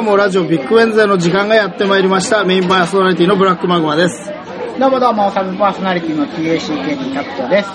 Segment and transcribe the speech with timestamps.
[0.00, 2.42] 今日もラジオビッグウェンズデーの時間がやってまいりました。
[2.42, 4.32] メインパーソナリティのブラックマグマです。
[4.78, 7.68] どうもどうも、サブパーソナリティの TACKD タクトです。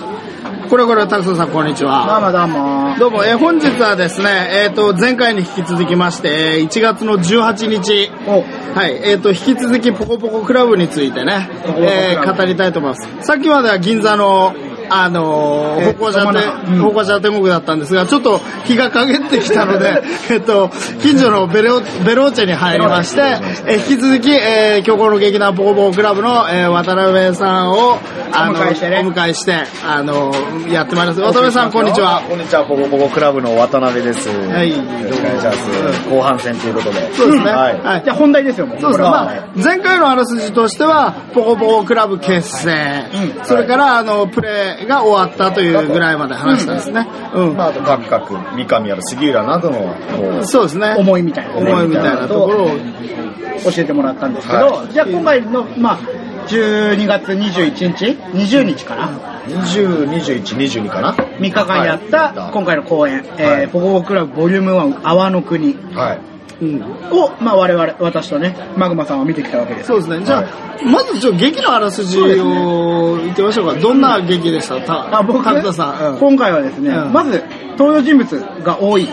[0.68, 2.20] これこれ、タクソさん、こんにちどうは。
[2.20, 2.98] もどうも。
[2.98, 8.42] どうも、えー本日はですね、えっ、と、前回に引き続きまして、えー1月の18日、お、
[8.76, 11.48] はい、えっ、と、引き続きポコポコクラブについてね、
[11.78, 13.08] えー語りたいと思います。
[13.24, 14.52] さっきまでは銀座の、
[14.90, 20.70] あのー、えー歩行者ど真ん中うん天、歩行者天国だったんですが、ちょっと日が陰ってきたので、 えっと、
[21.02, 27.98] 近所のベロ、ベローチェに入りまして、えー引き続き、えー、今日この劇団ポコポコクラブの、えー渡辺さんを、
[28.32, 30.32] あの、お迎えしてねお迎えして、あの、
[30.70, 31.20] やってまいります。
[31.20, 32.22] 渡辺さん、こんにちは。
[32.28, 34.28] こんにちは、ポコポコクラブの渡辺です。
[34.28, 34.76] はいよ
[35.10, 36.08] ろしくお願いします。
[36.10, 37.14] 後半戦ということで。
[37.14, 37.50] そうですね。
[37.50, 37.80] はい。
[37.82, 38.80] はいじゃあ本題ですよ、もう。
[38.80, 39.08] そうですね。
[39.08, 42.72] まあ、前回のあらすじとしては、ポコポコクラブ結成、
[43.14, 47.06] うんそれから、あの、プレーが終わったというぐらいまで話したんですね。
[47.34, 47.56] うん。
[47.56, 50.94] まあ、あと、カクカク、三上や杉浦などの、そうですね。
[50.98, 55.98] 思いみたいなね思いみたいなところを、教えてもらったんですけど、はじゃあ今回の、まあ、
[56.46, 59.08] 12月21日 ?20 日から
[59.48, 66.35] 20、21、22かな？3日間やったはい今回の公演、えーはいポコポコクラブボリューム1泡の国はい。
[66.60, 66.82] うん。
[67.12, 69.86] を、まあ我々、私とね、マグマさんは見てきたわけです。
[69.88, 70.24] そうですね。
[70.24, 70.50] じゃあ、はい
[70.84, 73.80] まずちょっと劇のあらすじを言ってみましょうか。
[73.80, 74.78] どんな劇でした？
[74.82, 75.42] たあ僕？
[75.42, 76.12] 角田さん。
[76.12, 77.42] うん今回はですね、うんまず
[77.78, 79.08] 登場人物が多い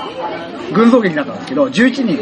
[0.74, 2.18] 群像劇だったんですけど11人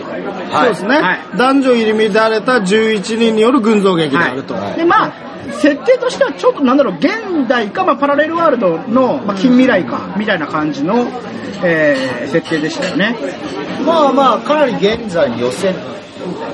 [0.53, 4.53] そうですね、はい男女入り乱れた11人による群像劇であると。
[4.53, 5.13] はいでまあ
[5.53, 11.07] 設定としてはちょっとなんだろう現代か、まあ、パラレルワールドの、まあ、近未来かみたいな感じの、
[11.63, 13.15] えー設定でしたよね。
[13.85, 15.69] まあまあ、かなり現在に寄せ、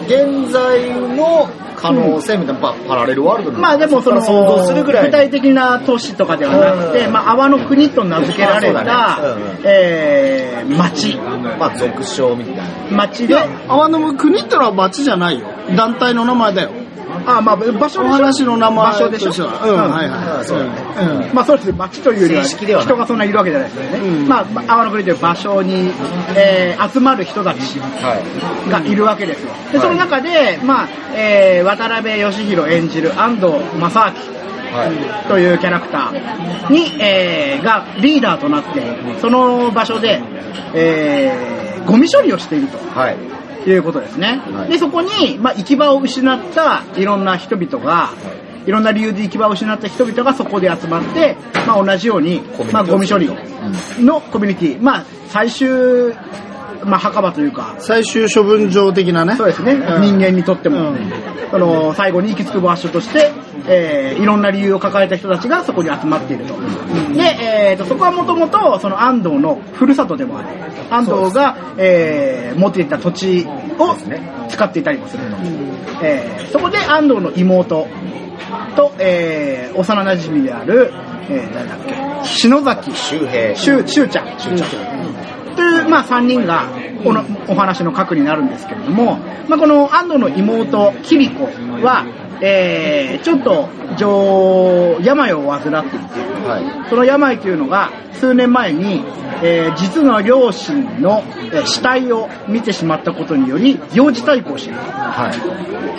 [0.05, 8.91] 現在の可能性みたいな、パパラレルワールドのまあでもその想像するぐらい具体的な都市とかではなくて、うんまあ、泡の国と名付けられた、ね
[9.21, 11.15] うんえー町。
[11.59, 12.55] まあ、俗称みたい
[12.91, 12.97] な。
[12.97, 13.35] 町で。
[13.67, 15.47] 泡の国ってのは町じゃないよ。
[15.75, 16.71] 団体の名前だよ。
[17.27, 19.45] あまあ場所お話の名前場所でしょ？
[19.45, 19.51] うん、
[19.91, 20.37] はいはい。
[20.39, 20.71] うんそうだね
[21.27, 22.43] うんまあそうですね、街というよりは
[22.81, 23.97] 人がそんないるわけじゃないですよね。
[23.99, 25.91] うんまあ、まあ泡の国という場所に、
[26.35, 28.71] えー集まる人たちはい。
[28.71, 29.51] がいるわけですよ。
[29.71, 34.37] で、はいその中で、まあ、えー渡辺義弘演じる安藤正明
[34.77, 35.27] はい。
[35.27, 38.81] というキャラクターに、えーがリーダーとなって、
[39.19, 40.21] その場所で、
[40.73, 42.77] えーゴミ処理をしていると。
[42.99, 43.17] はい。
[43.69, 44.41] いうことですね。
[44.53, 48.11] はいで、そこに、まあ、行き場を失ったいろんな人々が、
[48.65, 52.41] いろんな理由で行き場を失った人々がそこで集まって、まあ、同じように
[52.71, 53.29] まあ、ゴミ処理
[53.99, 56.13] のコミュニティ、まあ、最終、
[56.83, 59.35] まあ、墓場というか、最終処分場的なね。
[59.35, 60.97] そうですね、ん人間にとっても、うん
[61.49, 63.31] その最後に行き着く場所として、
[63.69, 66.53] えーいろんな理由を抱えた人たちがそこに集まっていると。
[67.13, 70.47] で、えーとそこはもともとその安藤のふるさとでもある。
[70.89, 73.47] 安藤が、えー持っていた土地
[73.79, 73.95] を
[74.49, 75.37] 使っていたりもすると。
[76.03, 77.87] えーそこで安藤の妹
[78.75, 80.91] と、えー幼馴染である、
[81.29, 83.55] えー誰だっけ、篠崎周平。
[83.55, 84.37] しゅう、しゅうちゃん。
[84.37, 85.36] しゅうちゃん。
[85.57, 86.69] という、まあ、3人が、
[87.03, 89.17] このお話の核になるんですけれども、
[89.49, 91.45] まあ、この安藤の妹、キリコ
[91.83, 92.05] は、
[92.39, 93.67] えー、ちょっと、
[93.97, 95.77] 上、病を患っていて、
[96.47, 96.89] はい。
[96.89, 99.03] その病というのが、数年前に、
[99.43, 104.79] えー実の両親のえー死体を見てしまったことにより、幼児対抗している。
[104.79, 105.31] は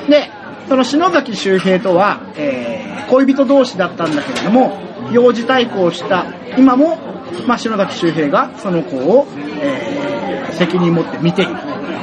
[0.06, 0.10] い。
[0.10, 0.30] で、
[0.68, 4.78] その篠崎周平とは、えー恋人同士だったんだけれども、
[5.12, 6.26] 幼児対抗した
[6.56, 6.98] 今も、
[7.46, 9.26] まあ、篠崎周平がその子を、
[9.60, 10.18] えー
[10.58, 11.52] 責任持って見ている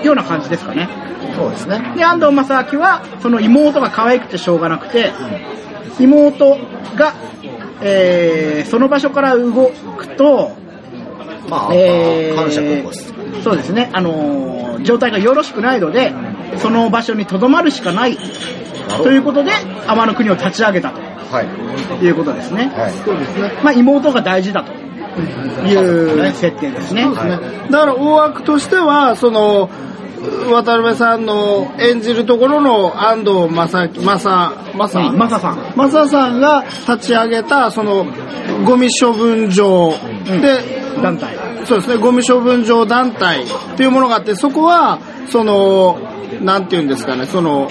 [0.06, 0.88] ような感じですかね。
[1.36, 1.94] そうですね。
[1.98, 5.12] で、安藤正明は、その妹が可愛くてしょうがなくて、
[6.00, 6.58] 妹
[6.96, 7.14] が、
[7.82, 10.56] えーその場所から動くと、
[11.50, 12.62] まあ、えー感謝。
[13.44, 16.14] そうですね、あのー状態がよろしくないので、
[16.58, 18.18] その場所に留まるしかない
[19.04, 19.52] ということで、
[19.88, 21.02] 天の国を立ち上げたはい。
[21.02, 21.15] と
[22.02, 22.72] いうことですね。
[22.76, 22.92] はい。
[22.92, 23.52] そうですね。
[23.64, 24.72] まあ、妹が大事だと
[25.68, 27.04] いう設定ですね。
[27.04, 27.40] そうですね。
[27.72, 29.70] だから大枠としては、その、
[30.52, 35.74] 渡辺さんの演じるところの安藤正樹、正、正、うんマサさん。
[35.76, 38.06] マサさんが立ち上げた、その、
[38.66, 40.60] ゴミ処分場うんで、
[41.02, 41.38] 団体。
[41.66, 46.00] そうですね、ゴミ処分場団体っていうものがあって、そこは、その、
[46.42, 47.68] なんていうんですかね、その、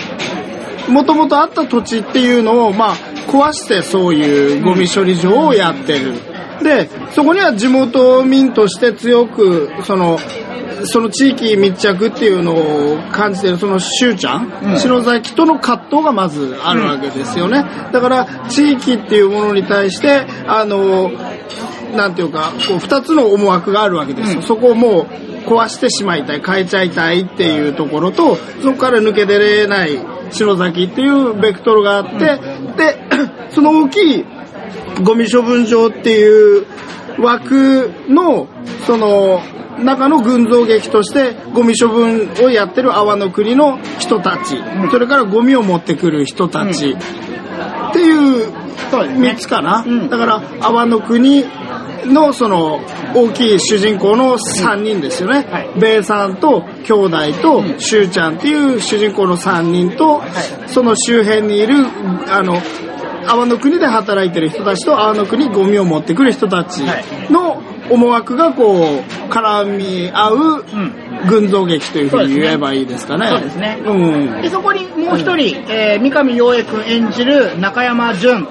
[0.89, 2.95] もともとあった土地っていうのを、まあ、
[3.27, 6.15] 壊してそういうゴミ処理場をやってる。
[6.63, 10.19] で、そこには地元民として強く、その、
[10.85, 17.65] その地域密着っていうのを感じてる、そのしゅうちゃん、うん篠崎との葛藤がまずあるわけですよね。
[17.93, 21.11] だから、地域っていうものに対して、あの、
[21.97, 24.41] なんていうか、こう、二つの思惑があるわけですよ。
[24.41, 30.01] うんそこをもう、壊してしまいたい、変えちゃいたいっていうところと、そこから抜け出れない
[30.31, 32.41] 篠崎っていうベクトルがあって、
[32.77, 33.04] で、
[33.51, 34.25] その大きい
[35.03, 36.67] ゴミ処分場っていう
[37.19, 38.47] 枠の、
[38.87, 39.43] その、
[39.79, 44.57] 中の群像劇としてゴミ処分をやってる阿波の国の人たち、
[44.91, 46.97] それからゴミを持ってくる人たち、
[47.91, 48.53] っていう
[48.91, 49.31] そうですね。
[49.31, 50.09] 3つかな、ん。
[50.09, 51.45] だから阿波の国
[52.07, 52.81] のその
[53.15, 55.71] 大きい主人公の3人ですよね、はい。
[55.79, 60.23] ベイさんと兄弟とシュウちゃんっていう主人公の3人と、
[60.67, 61.75] その周辺にいる
[62.29, 62.61] あの
[63.27, 66.83] 阿波の国で働いてる人たちと阿波の国にゴミを持ってくる人たち
[67.31, 71.05] の思惑がこう絡み合ううん。
[71.27, 73.29] 群像劇というふうに言えばいいですかね。
[73.29, 73.79] そうですね。
[73.85, 73.95] う
[74.39, 74.43] ん。
[74.43, 78.47] でそこにもう一人、えー三上洋平君演じる中山淳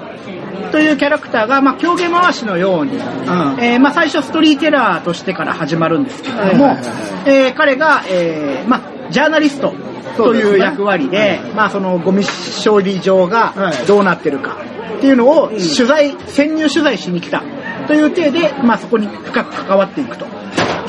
[0.72, 6.84] というキャラクターが、まあ、狂言回しのように、えーまあ、最初ストーリーテラーとしてから始まるんですけれども、はいはいはい。
[7.26, 8.80] えー彼が、えーまあ、
[9.14, 9.72] ジャーナリスト
[10.16, 12.24] という役割で、まあ、そのゴミ
[12.64, 14.56] 処理場がはいどうなってるか
[14.98, 17.44] っていうのを取材、潜入取材しに来た
[17.86, 20.26] という体で、まあ、そこに深く関わっていくと。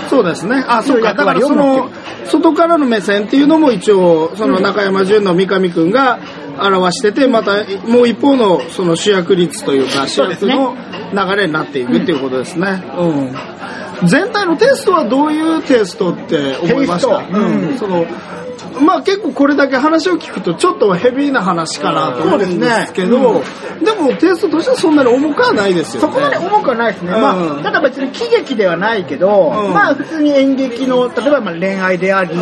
[0.10, 0.64] そうですね。
[0.68, 1.14] あ、そうか。
[1.14, 1.92] だからその
[2.26, 6.20] 外からの目線っていうのも一応、その中山淳の三上くんが
[6.58, 10.76] 表してて、またもう一方のその主役率というか、主役の
[11.14, 12.84] 流れになっていくっていうことですね。
[12.98, 13.36] うん。
[14.04, 17.18] 全体のテイストはどういうテイストって思いました？
[17.18, 17.78] うん。
[17.78, 18.06] その、
[18.82, 23.42] まあ結構これだけ話を聞くとちょっとヘビーな話かなと思うんですけど、
[23.84, 26.14] でもテイストとしてはそんなに重くはないですよね。
[26.14, 27.14] そこまで重くはないですね。
[27.14, 27.22] うん。
[27.22, 29.74] まあ、ただ別に喜劇ではないけど、うん。
[29.74, 32.40] まあ普通に演劇の、例えばまあ恋愛であり、ん。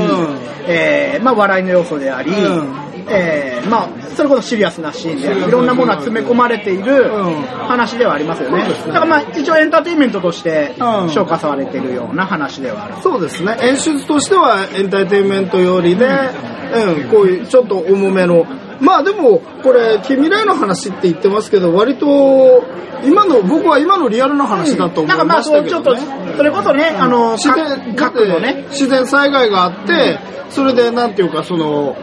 [0.65, 8.63] えーまあ笑いの要素であり、うんえーまあそれこそシリアスなシーンでいろんなものが詰め込まれているうん話ではありますよね。
[8.63, 12.95] だからまあ一応エンターテインメントとしてうん消化されているような話ではある。
[13.01, 13.57] そうですね。
[13.61, 18.45] 演出としてはエンターテインメントよりで、うん、こういうちょっと重めの。
[18.79, 22.63] まあでも、これ、近未来の話って言ってますけど、割と、
[23.05, 30.19] 今の、僕は今のリアルな話だと思なんかまあいましそうちょっとたけどね。、それこそね、あの、自然、核のね、自然災害があって、
[30.49, 31.95] それでなんていうか、その、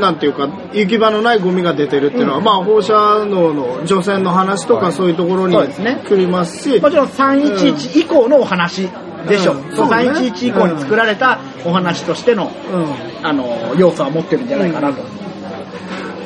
[0.00, 2.92] なんていうか、行き場のないゴミが出てるっていうのは、まあ放射
[3.24, 8.88] 能の除染の話とかそういうところにそうですね来りますし、もちろん311以降のお話
[9.28, 9.52] でしょ。
[9.52, 13.26] うんそうね311以降に作られたお話としての、うん。
[13.26, 15.02] あの、要素は持ってるんじゃないかなと。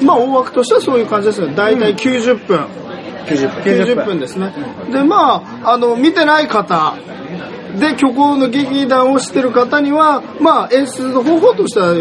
[0.02, 1.55] まあ大枠としてはそういう感じですね。
[1.55, 2.67] 大体90分。
[3.26, 4.52] 90 90分ですね。
[4.93, 6.94] で、まあ、あの、見てない方、
[7.78, 11.94] で、虚構の劇団をしてる方には、まあ、演出の方法としては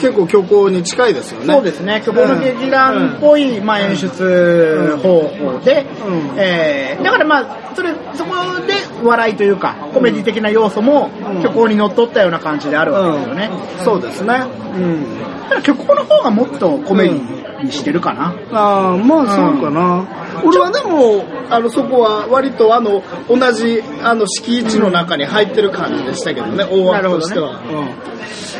[0.00, 1.46] 結構虚構に近いですよね。
[1.54, 2.02] そうですね。
[2.04, 8.34] 虚構の劇団っぽい、まあ、演出方法で、うんえーだからまあ、それ、そこ
[8.66, 13.50] で笑いというか、コメディ的な要素もうん虚構にのっとったような感じであるわけですよね。
[13.78, 14.44] うんそうですね。
[14.76, 15.06] うん。
[15.48, 18.34] ただ虚構の方がもっとコメディにしてるかな。
[18.52, 20.04] ああ、まあそうかな。
[20.44, 27.60] 俺はでも、あの、そこは割とあの、同じ、あの、敷地の中に入ってる感じでしたけどね、大枠としては。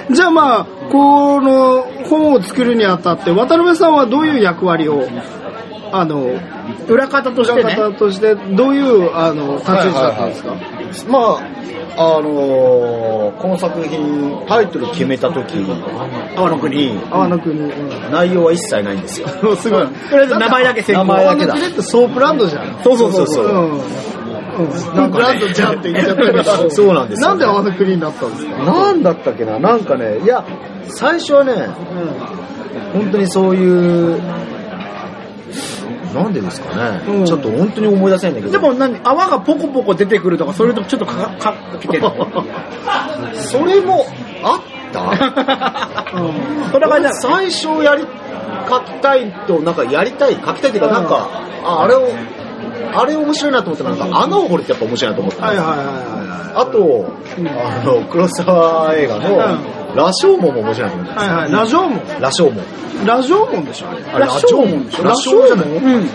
[0.09, 0.15] うん。
[0.15, 5.07] じゃあまあ、この本を作るにあたって、渡辺さんはどういう役割を、
[5.93, 6.27] あの、
[6.89, 7.75] 裏方としてね。
[7.75, 10.55] 方として、どういう、あの、立ち位置だったんですか、
[11.11, 11.41] まあ、
[11.97, 15.67] あのーこの作品、タイトル決めた時
[16.37, 16.87] 阿波の国。
[16.89, 17.59] に、阿波の国。
[17.59, 18.13] うん。
[18.13, 19.29] 内容は一切ないんですよ。
[19.57, 19.87] すごい。
[19.87, 21.05] とりあえず名前だけ先行。
[21.05, 22.81] 名前だけだってソープランドじゃん。
[22.83, 23.47] そうそうそうそう。
[23.47, 23.73] うん。
[23.73, 23.81] うん。
[24.73, 26.71] ソープランドじゃんって言っちゃったけど。
[26.71, 28.57] そうなんですよなんで泡の国になったんですか？
[28.65, 29.59] なんだったっけな？
[29.59, 30.45] なんかね、いや、
[30.89, 31.53] 最初はね、
[32.93, 34.21] 本当にそういう、
[36.15, 37.25] なんでですかね、うん。
[37.25, 38.53] ちょっと本当に思い出せないんだけど。
[38.53, 42.05] でも何泡がポコポコ出てくるとか、それとちょっとかかかけてる。
[43.35, 44.07] それも
[44.43, 44.61] あっ
[44.93, 45.01] た？
[46.73, 46.81] そん。
[46.81, 48.05] な感じだ最初やり、
[48.69, 51.29] 書きたいと、なんかやりたい、書きたいっていうか、なんか、
[51.65, 52.09] ああれを、
[52.93, 55.47] あれ面白いなと思ったら、なんか穴を掘るってやっぱ面白いなと思った。
[55.47, 57.07] はいはいはいはあと、
[57.39, 59.57] あの、黒沢映画の、
[59.95, 61.15] 羅生門も面白いなと思っい。
[61.15, 61.21] た。
[61.21, 61.53] はいはい。
[61.53, 62.01] ラジオ門。
[62.21, 62.57] 羅生門。
[63.07, 63.89] ラジオ門でしょ？
[63.89, 64.05] あれ。
[64.15, 66.05] あれ、羅生門でしょ羅生じゃないうん。
[66.05, 66.07] い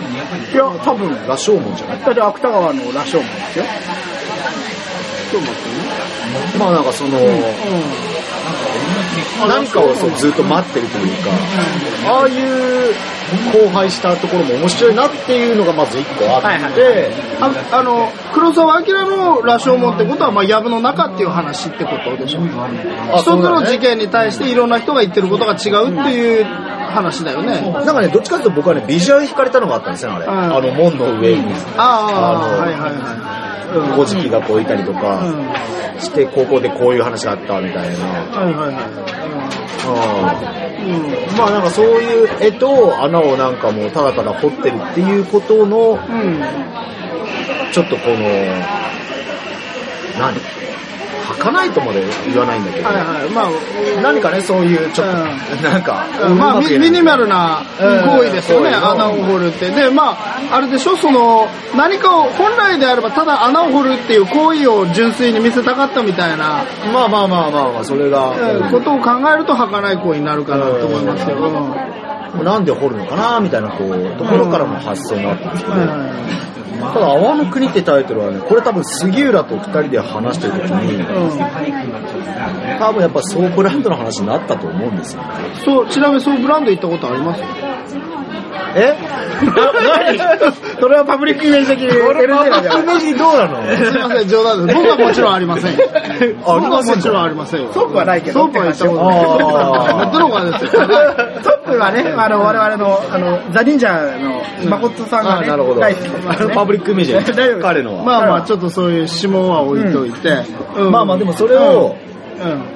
[0.55, 1.09] や、多分。
[1.27, 1.99] 羅生門じゃない？
[2.01, 3.65] だって芥川の羅生門ですよ。
[5.31, 5.69] ちょっと待って？
[5.69, 6.59] ね。
[6.59, 7.17] まあなんかその、
[9.47, 11.31] 何かをそうずっと待ってるというか、
[12.11, 12.93] ああいう
[13.53, 22.39] 荒廃したところも面白いなっていうのがまず一個あって、はいはいで、ああの、黒澤明の羅生門ってことは、まあ、藪の中っていう話ってことでしょ。
[22.41, 27.61] あ一つの事件に対していろんな人が言ってることが違うっていう話だよね。
[27.61, 30.25] なんかね、どっちかというと僕はね、ビジュアル惹かれたのがあったんですよね、あれ。
[30.25, 31.53] うんあの門の上に。
[31.77, 35.45] ああ、はいはいはうん古事記がこういたりとかうん
[35.99, 38.05] して、高校でこういう話があったみたいな。
[38.05, 39.05] はいはいはい。
[40.85, 41.37] うんうん。
[41.37, 47.71] まあなんかそういう絵と穴をなんかもうただただ掘ってるっていうことの、うん。
[47.71, 48.19] ちょっとこの、
[50.19, 50.64] 何？
[51.25, 53.29] 儚いとまで言わないんだけど、はいはい。
[53.31, 55.25] まあ、何かね、そういうちょっと、う
[55.63, 59.69] なんか、まあ、ミミニマルな行為ですよね、うん穴を掘るって。
[59.71, 60.17] で、まあ、
[60.51, 68.71] あれでしょ、その、何かを、本来であれば、ただ穴を掘るっていう行為を純粋に見せたかったみたいな、まあまあまあまあまあ、それが、うん。
[68.71, 71.47] ことを考えると、儚い行為になるかなと思いますけど。
[71.47, 72.43] うん。
[72.43, 81.03] なんで掘るのかなみたいなこうところからの発想もあったんですけど、はいはいただ「泡の国」ってタイトルはねこれ多分杉浦と二人で話してる時に
[82.79, 85.21] 多分やっぱソープランドの話になったと思うんですよ
[85.63, 87.41] そう、ちなみにそうブランド行ったことあります？
[88.75, 88.95] え？
[90.79, 93.63] それはパブリックイメージ的にこれパブリックイメージどうなの？
[93.65, 94.77] すいません、冗談です。
[94.77, 95.71] 僕はもちろんありません。
[96.45, 97.73] 僕はもちろんありませんよ。
[97.73, 99.19] ソープはないけどソープは行ったことない。
[99.19, 100.11] あー。
[100.11, 100.71] ドロガですよ。
[100.71, 103.91] トップはね、あの、我々の、あの、ザ・忍者
[104.63, 105.81] の誠さんがね、あなるほど。
[105.81, 106.47] 大好きです。
[106.47, 110.43] ねパブリックイメージ 大丈夫彼のは、まあまあ、ちょっとそういう指紋は置いといて。
[110.77, 110.91] うん。
[110.91, 111.95] まあまあでもそれを、
[112.41, 112.75] うん。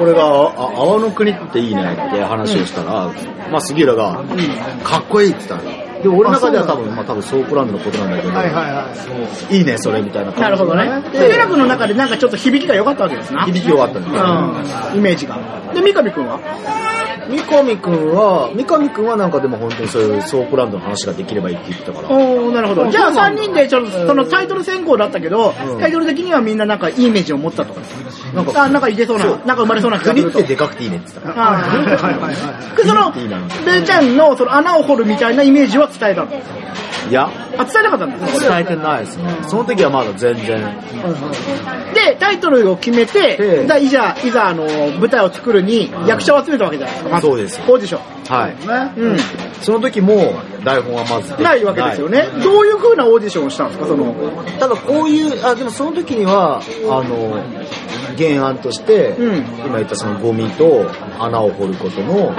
[0.00, 3.10] 俺が、あ、泡の国っていいねって話をしたら、
[3.50, 4.22] まあ杉浦が、
[4.82, 5.90] かっこいいって言ったの。
[6.02, 8.88] で、俺の中では多分、まあ多分ソープランドのことなんだけど、はいはいは
[9.50, 9.56] い。
[9.56, 11.02] いいね、それみたいな感じなるほどね。
[11.12, 13.44] で、ミラ君の中でなんかちょっと響きが良かったわけですな。
[13.44, 14.22] 響き終わったんですよ。
[14.22, 14.98] うん。
[14.98, 15.38] イメージが。
[15.74, 16.40] で、三上君は？
[17.28, 22.08] 三上くんは、三上くんはなんかでも本当にそういうソープランドの話ができればいいって言ってたから。
[22.08, 22.90] おー、なるほど。
[22.90, 27.80] じゃあ3人でちょっと、そのタイトル先行だったけど、うんタイトル的にはみんななんかいいイメージを持ったとか。
[28.34, 30.54] なんかあ、なんかいけそうななんか生まれそうな気がすると国って。
[30.54, 31.46] でかくていいねって言ってたから。
[31.46, 32.76] はいはいはい。
[32.76, 36.28] でその、いいなベイちゃんのその穴を掘るみたいなイメージは伝えたの。
[37.08, 38.26] いや、あ、伝えなかったんだ。
[38.26, 39.24] 伝えてないですね。
[39.48, 40.58] その時はまだ全然。
[41.94, 47.20] で、タイトルを決めて、いざ、いざ、あの、舞台を作るに役者を集めたわけじゃないですか。
[47.20, 48.34] そうですオーディション。
[48.36, 48.50] はい。
[48.66, 48.92] ね。
[48.96, 49.16] うん。
[49.62, 52.28] その時も台本はまずないわけですよね。
[52.44, 54.14] どういう風なオーディションをしたんですか、その？
[54.60, 57.42] ただこういう、あ、でもその時には、あの、
[58.16, 60.86] 原案として、うん今言ったそのゴミと
[61.18, 62.32] 穴を掘ることの、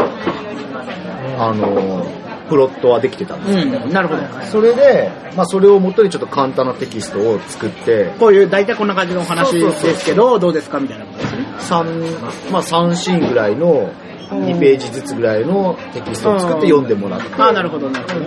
[1.38, 2.06] あの、
[2.52, 3.82] プロットはできてたんですよ。
[3.86, 4.22] うん、なるほど。
[4.44, 10.82] それで、まあそれをもとにちょっと簡単なテキストを作って、こういう、大体こんな感じのお話ですけど、どうですか？
[10.82, 11.46] みたいなことですね。
[11.60, 13.90] 3、まあ3シーンぐらいの、
[14.32, 18.26] 2ページずつぐらいのテキストを作って読んでもらって、ああ、なるほど、なるほど。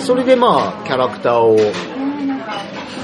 [0.00, 1.56] それでまあキャラクターを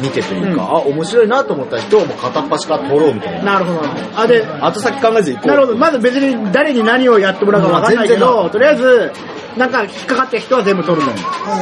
[0.00, 3.54] 見てというか、あ、面白いなと思った人をもう片っ端から撮ろうみたいな。
[3.54, 3.80] なるほど。
[4.16, 5.48] あ、で、後先考えず行こう。
[5.48, 5.78] なるほど。
[5.78, 9.12] まず別に誰に何をやってもらうかわかんないけど、とりあえず、
[9.56, 11.18] なんか引っかかった人は全部取るのよ。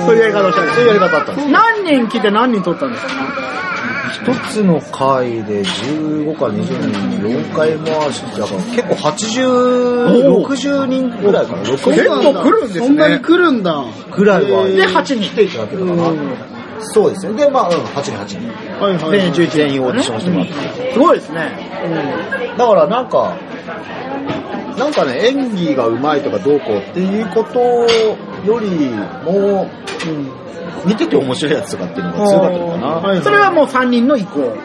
[0.06, 1.48] そういうやり方をしたんですそういうやり方だったんです。
[1.48, 3.10] 何人来て何人取ったんですか？
[4.12, 9.48] 一つの回で15か20人、4回回し、だから結構80、
[10.28, 13.82] おー60人ぐらいかな、60結構来るんですねそんなに来るんだ。
[14.14, 14.66] ぐらいは。
[14.66, 15.20] で、8人。
[15.20, 16.12] 来ていただけたかな。
[16.82, 17.34] そうですね。
[17.44, 18.84] で、まあ、うん、8人、8人。
[18.84, 19.20] はいはい。
[19.20, 20.92] 全員11全員オーディションしてもらって。
[20.92, 22.54] すごいですね。
[22.58, 23.36] だからなんか、
[24.80, 28.88] なんかね、演技が上手いとかどうこうっていうことより
[29.24, 29.68] も、
[30.86, 32.86] 見てて面白いやつとかっていうのが強かったのかな。
[32.86, 34.56] はいはいそれはもう3人の意向。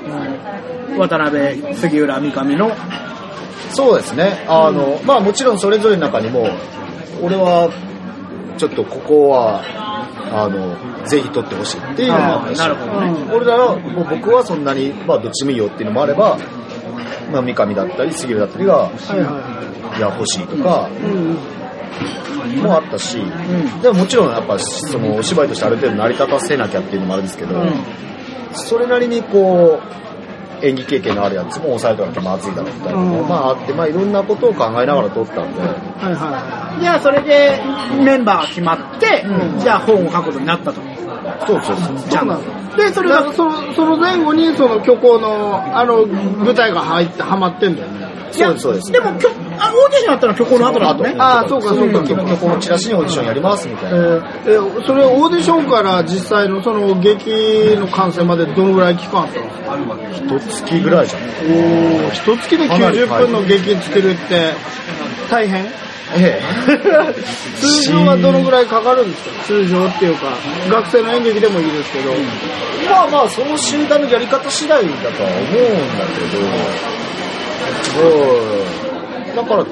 [0.97, 2.71] 渡辺、杉浦、三上の。
[3.71, 4.45] そうですね。
[4.47, 6.47] あの、まあもちろんそれぞれの中にも、
[7.21, 7.69] 俺は、
[8.57, 9.61] ちょっとここは、
[10.31, 16.37] あの、ぜひ撮ってほしいっていうのもあったし、あーなるほどね俺らは、もう僕はそんなに、まあどっちでもいいよっていうのもあれば、
[17.31, 20.89] まあ三上だったり、杉浦だったりが、はいはいや、欲しいとか。
[22.61, 23.17] もあったし、
[23.81, 27.55] でももちろんやっぱそのお芝居としてある程度成り立たせなきゃっていうのもあるんですけど、
[28.53, 29.79] それなりにこ
[30.61, 35.69] う演技経験のあるやつも抑えとかなきゃまずいだろうみたいなのまああって、まあいろんなことを考えながら撮ったんで、はい
[36.13, 37.61] はじゃあそれで
[38.03, 39.25] メンバーが決まって、
[39.59, 40.81] じゃあ本を書くことになったと。
[41.47, 41.95] そうそうそう。
[41.95, 41.99] い。
[41.99, 42.77] そうなんだ。
[42.77, 48.05] で、それがそのその前後にその虚構のあの舞台が入ってはまってんだよね。
[48.31, 48.91] そうです、そうです。
[48.91, 51.15] でも、きょあオーディションやったのは虚構の後なのね。
[51.17, 53.97] あーそうかそうかその時このチラシにオーディションやりますみたいな。
[53.97, 59.95] えそれオーディションから実際のその劇の完成までどのぐらい期間あったの？
[60.11, 61.21] 一月ぐらいじゃん。
[61.23, 64.53] おお一月で90分の劇作るって
[65.29, 65.84] 大変？
[66.17, 67.13] ええ。
[67.59, 69.43] 通常はどのぐらいかかるんですか？
[69.45, 70.27] 通常っていうか
[70.69, 72.11] 学生の演劇でもいいですけど、
[72.89, 78.09] まあまあ、その集団のやり方次第だとは思うんだけど、
[79.29, 79.35] うん。
[79.35, 79.65] だから、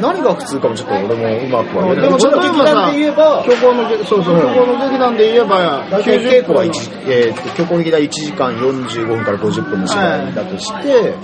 [0.00, 2.04] 何が普通かもちょっと俺もうまくは言えない。
[2.04, 11.14] でも例えば劇団さで言えば、虚構の劇そうそう、虚構の劇団で言えば大体稽古は1時、えーと、虚構劇団1時間45分から50分の芝居だとして、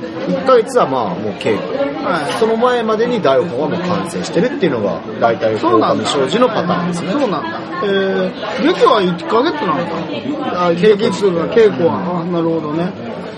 [0.00, 1.78] 1ヶ月はまあもう稽古。
[2.04, 7.12] はいその前までに台本はもう完成してるっていうのが、大体、そうなんだ狼障子のパターンですね。
[7.12, 7.60] そうなんだ。
[7.82, 10.66] えー、劇は1ヶ月なんだ。
[10.66, 12.22] あ、稽古とか稽古は。
[12.22, 12.92] あ、なるほどね。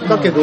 [0.08, 0.40] だけど、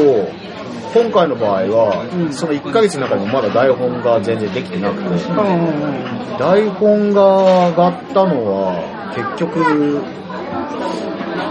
[0.93, 6.37] 今回の場合は、うんその1ヶ月の中にもまだ台本が全然できてなくて、うんうんうん。
[6.37, 10.01] 台本が上がったのは、結局、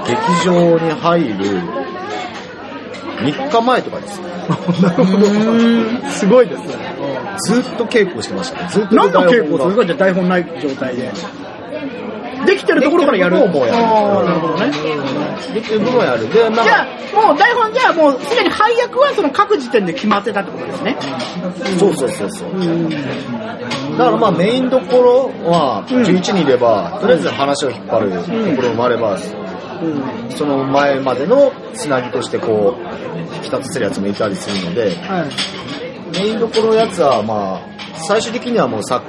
[0.06, 1.85] 劇場に入る
[3.16, 4.26] 3日前とかですよ。
[4.82, 6.10] なるほど。
[6.10, 6.74] すごいですね。
[7.46, 8.68] ずっと稽古してましたね。
[8.70, 11.10] ずっと何の稽古がするかじゃあ台本ない状態で。
[12.46, 13.38] できてるところからやる。
[13.40, 15.12] できてるね。
[15.54, 16.28] できてる部分はやる。
[16.28, 20.96] じゃか、あ、もう台本じゃあもうすでに配役はその各時点で決まってたってことですね。
[21.78, 22.50] そうそうそうそう。
[23.98, 29.16] だからまあメインどころは11人いれば、とりあえず話を引っ張るところもあれば、
[30.36, 35.56] その前までのつなぎとしてこう、引き立たせるやつもいたりするので、はい。
[36.18, 39.02] メインどころのやつはまあ、最終的にはもう作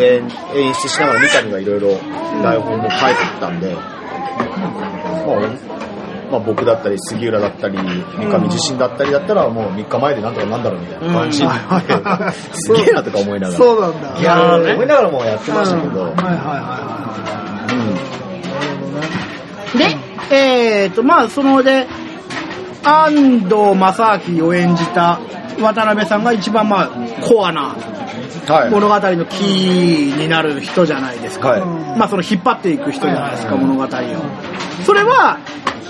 [0.00, 0.22] 演、
[0.54, 1.88] 演出しながら三上がいろいろ
[2.42, 3.80] 台本も書いていったんで、ま
[5.32, 5.76] あ、
[6.30, 11.48] まあ僕だったり杉浦だったり三上自身だったりだったらもう3日前でなんとかなんだろうみたいな感じで、
[12.52, 13.58] すげえなとか思いながら。
[13.58, 14.20] そうなんだ。
[14.20, 17.45] いや思いながらもやってましたけど、はいはいはうん
[19.76, 19.96] で、
[20.30, 21.86] えーと、まあそので、
[22.82, 25.18] 安藤正明を演じた
[25.60, 26.90] 渡辺さんが一番まあ
[27.22, 27.76] コアな
[28.48, 28.70] はい。
[28.70, 31.48] 物語のキーになる人じゃないですか。
[31.50, 31.60] はい
[31.98, 33.88] まあその引っ張っていく人じゃないですか、物語を。
[34.84, 35.38] それは、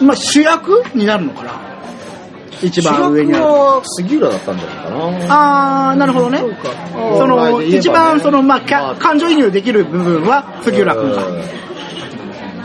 [0.01, 1.53] まあ主役になるのかな
[2.63, 3.45] 一番上にある。
[3.85, 5.91] 杉浦だったんじゃないかな。
[5.91, 6.39] あー、なるほどね。
[6.39, 6.41] い。
[7.19, 11.43] その、ね一番その、まあ、感情移入できる部分は杉浦君がうん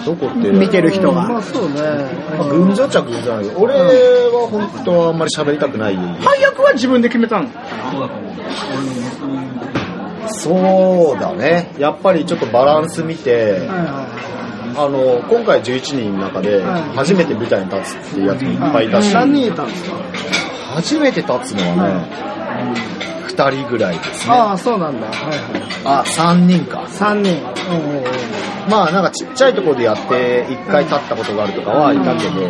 [0.06, 0.50] どこって。
[0.52, 1.28] 見てる人が。
[1.28, 1.82] まあそうね。
[2.38, 5.96] まあ、群青っちゃ群青なんだけど、俺は本当はあんまり喋りたくない。
[5.96, 7.50] 配役は自分で決めたの？
[10.28, 11.74] そうだね。
[11.78, 14.08] やっぱりちょっとバランス見て、はいは
[14.78, 16.82] あの、今回11人の中ではい。
[16.96, 19.96] 初めて舞台に立つっていうやつもいっぱいいたし、何人いたんですか？
[20.76, 23.11] 初めて立つのはね、
[23.50, 24.34] 2人ぐらいですね。
[24.34, 25.08] ああ、そうなんだ。
[25.08, 25.64] はいはい。
[25.86, 26.84] あ、3人か。
[26.88, 27.42] 3人。
[28.70, 32.48] まあなんかちっちゃいところでやって1回立ったことがあるとかはいたけど、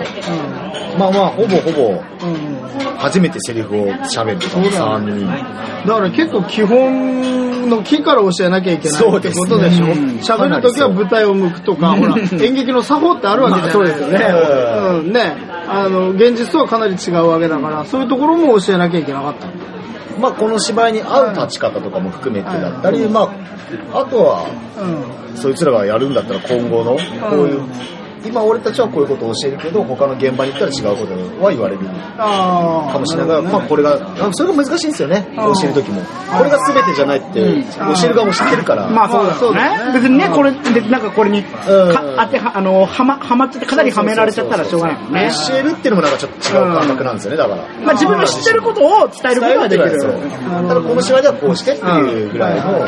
[0.97, 1.95] まあまあほぼほぼうん。
[1.95, 2.61] うん。
[2.97, 5.27] 初めてセリフを喋るとかそうだ3人。
[5.87, 9.85] だから結構基本の木から教えなきゃいけないってことでしょ？
[9.85, 14.25] うん喋、るときは舞台を向くとか、ほら、演劇の作法ってあるわけじゃない、まあそうですよね
[15.05, 15.37] うん、ね。
[15.67, 19.47] あの、現実とはかなり違うわけだから、そういうところも教えなきゃいけなかった。
[20.19, 23.33] まあこの芝居に合う立ち方とかも含めてだったり、ま
[23.91, 24.45] あ、あとは、
[24.77, 25.37] うん。
[25.37, 27.61] そいつらがやるんだったら今後の、こういう、
[28.23, 31.81] 今俺たちはこういうことを教えるけど、他の現場に行ったら違うことは言われる
[32.17, 32.93] ああ。
[32.93, 36.01] かもしれないが、まあこれが、あそれが難しいんですよね、うん教えるときも。
[36.01, 38.87] これが全てじゃないって、うん教える側も知ってるから。
[38.89, 39.93] まあそうだよそうねね。
[39.93, 45.31] 別にね、これ、でなんかこれに、当ては、あの、はま、はまってて、かなりはめられちゃったらしょうがないもんね。
[45.47, 47.57] 教えるっていうのもなんかちょっと違う感覚なんですよね、だから。
[47.83, 49.89] まあ自分の知ってることを伝えることができる。
[49.91, 52.85] 伝えるっていうのはそうただこの芝居ではこうしてっていうぐらいの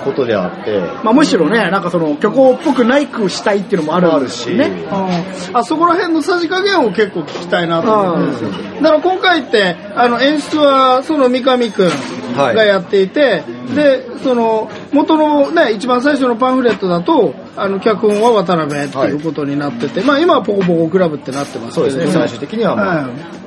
[0.00, 4.66] ことであって、まあむしろね、なんかその、虚構っぽくないくしたいっていうのもあるあるし、ね。
[4.90, 5.56] うん。
[5.56, 8.50] あそこら辺のさじ加減を結構聞きたいなと思ってるんですよ。
[8.82, 11.90] だから今回って、あの演出はその三上くん
[12.36, 22.02] がやっていて、で、その元のね、一番最初のパンフレットだと、あの脚本は渡辺っていうことになってて、まあ今はポコポコクラブってなってますけれども。
[22.02, 23.40] そうですね、最終的にはまあ、はい。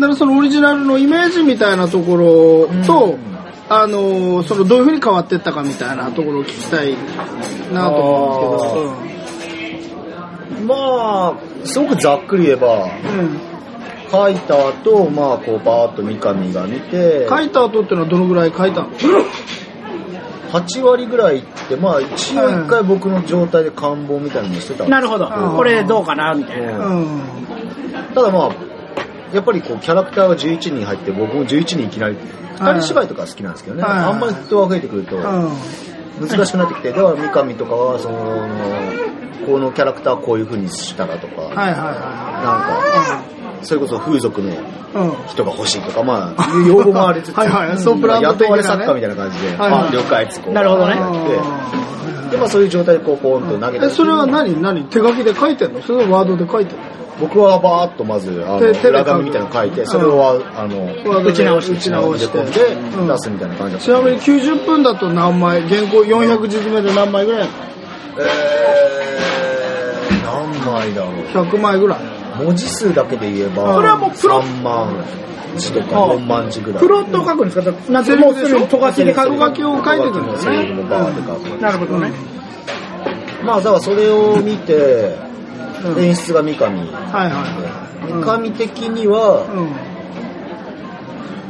[0.00, 3.18] だからそのオリジナルのイメージみたいなところと、
[3.72, 6.94] あのそのどういう風に変わっていったかみたいなところを聞きたい
[7.72, 10.66] なと思うんですけど。
[10.66, 13.40] まあ、すごくざっくり言えば、うんうん
[14.10, 18.90] 書いた後、まあこうバーッと三上が見て、書いた後っていうのはどのぐらい書いたの？
[20.50, 25.56] 8割ぐらいいって、まあ一応一回僕の状態で官房みたいなのもしてたんですなるほどうん。
[25.56, 26.76] これどうかなみたいな。
[26.86, 27.22] うんうん。
[28.12, 28.50] ただまあ、
[29.32, 32.16] やっぱりこうキャラクターが11人入って、僕も11人いきなり、
[32.56, 33.92] 2人芝居とか好きなんですけどね、はい。
[33.92, 35.22] あんまり人が増えてくるとうん。
[36.20, 38.16] 難しくなってきて、だから三上とかは、その、
[39.46, 41.76] このキャラクターはこういう風にしたらとか、はいはいは
[42.44, 44.54] なんか、それこそ風俗の。
[45.28, 48.00] 人が欲しいとか、まあ、いう用語もありつつ、はいはい。
[48.00, 49.88] プラ雇われ作家みたいな感じで、はいはい。
[49.88, 50.96] あ、了解っつこうなるほどね。
[52.28, 54.82] で、まあそういう状態でこうポンと投げて、え、それは何何？
[54.86, 55.80] 手書きで書いてんの？
[55.82, 56.84] それはワードで書いてんの？
[57.20, 62.38] 僕はバーっとまず、あの、裏紙みたいなの書いて、それを、あの、打ち直して打ち直して。
[62.38, 63.78] 出すみたいな感じ。
[63.78, 65.62] ちなみに90分だと何枚？
[65.68, 67.48] 原稿400字詰めで何枚ぐらい？
[68.18, 71.14] えー、何枚だろう。
[71.26, 71.98] 100枚ぐらい。
[72.42, 75.04] 文字数だけで言えば、それはもうプロ3万
[75.56, 76.80] 字とかあ4万字ぐらい。
[76.82, 77.92] プロットを書くんですか？
[77.92, 80.72] なんてもうすぐにとがきで書きを書いてくるんですね。
[81.60, 82.12] なるほどね。
[83.44, 85.16] まあ、だからそれを見て、
[85.84, 86.04] うん。
[86.04, 86.66] 演出が三上。
[86.66, 87.32] はいはい
[87.74, 89.68] うん三上的には、うん。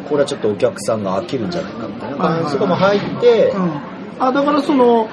[0.08, 2.16] これはちょっとお客さんが飽きるんじゃないかみたいな。
[2.16, 3.80] 感じとかも入って、うん。
[4.18, 5.08] あだからその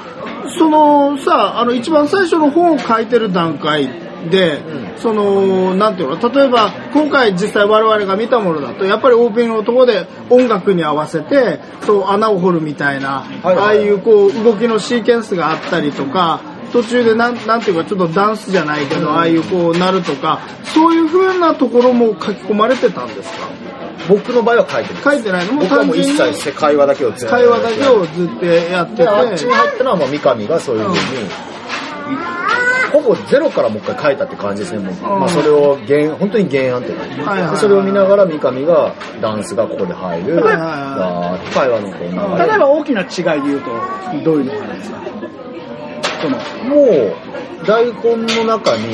[0.57, 3.87] そのさあの一番最初の本を書いてる段階
[4.29, 4.97] で、うん。
[4.97, 13.65] そのなんていうの例えば今回実際我々が見たものだとやっぱりオープニングのところで音楽に合わせてそう穴を掘るみたいな、はいはい。
[13.65, 16.41] ああいうこう動きのシーケンスがあったりとか
[16.81, 23.47] 途中でなんなんていうかちょっとダンスじゃないけど、ああいうこうなるとかそういう風なところも書き込まれてたんですか？
[24.07, 25.01] 僕の場合は書いてる。
[25.01, 25.53] 書いてないの？
[25.53, 29.03] もう僕はもう一切会話だけをずっと会話だけをずっとやってて。
[29.03, 30.99] で、あっちに入ったのは、まあ、三上がそういうふうに、
[32.93, 34.93] ほぼゼロからもう一回書いたって感じですね、もう。
[35.15, 35.19] うん。
[35.21, 37.51] まあ、それを原、本当に原案っていうか、はいはいはい。
[37.51, 42.47] でそれを見ながら三上がダンスがここで入る、はいはいはいわーって会話のこう流れ。
[42.47, 43.71] 例えば大きな違いで言うと、
[44.23, 44.97] どういうのがあるんですか？
[46.21, 46.37] その、
[46.69, 46.83] も
[47.61, 48.93] う、台本の中に、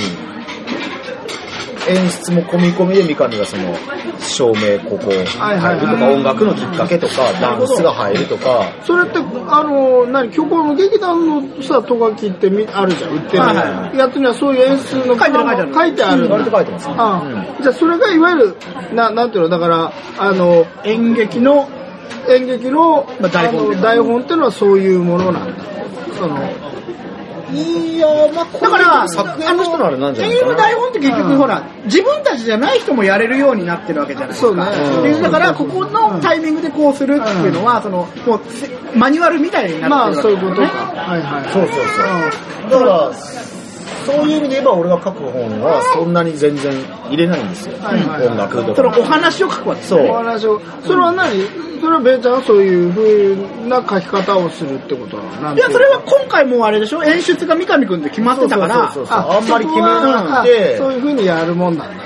[1.87, 3.75] 演出も込み込みで三上がその、
[4.19, 16.85] 照明ここ入るとか、音楽のきっかけとか、ダンスが入るとか、それって、あの、何、虚構の劇団のさ、とがきってみあるじゃん、売ってる、はいはいはやつにはそういう演出の書いてある書いてある割と書いてます
[17.61, 18.55] じゃあそれがいわゆる、
[18.93, 21.67] ななんていうの、だから、あの、演劇の、
[22.29, 25.63] 演劇の,、まあ台本あの台本っていうのはそういうものなんだ。
[26.17, 26.37] その、
[27.53, 30.55] いやまあ、だから、作演の人のあれなんじゃないかな。
[30.55, 34.47] 台本って結局ほら、自分たちじゃない人もやれるようになってるわけじゃないですか。
[34.47, 40.77] そうねだから、ここのタイミングでこうするっていうのは、その、もうせ、マニュアルみたいになまあってるわけそういうことか。
[40.95, 41.49] はいはい。
[41.51, 42.71] そうそうそう。
[42.71, 43.11] だから、
[44.05, 46.73] そういう意味で言えば俺が書く本はそんなに全然
[47.09, 47.77] 入れないんですよ。
[47.81, 49.03] はいはい音楽とそのおか。
[49.05, 50.07] 話を書くわけですそう。
[50.07, 51.29] お話を、それは何？
[51.81, 57.03] それはベイちゃんはそういう風な書き方をするってことなのいや、てうそれは今回もうあれでしょ？
[57.03, 60.77] 演出が三上くんで決まってたから、そうそうそうあんまり決めなくて。
[60.77, 62.03] そういう風にやるもんなんだ。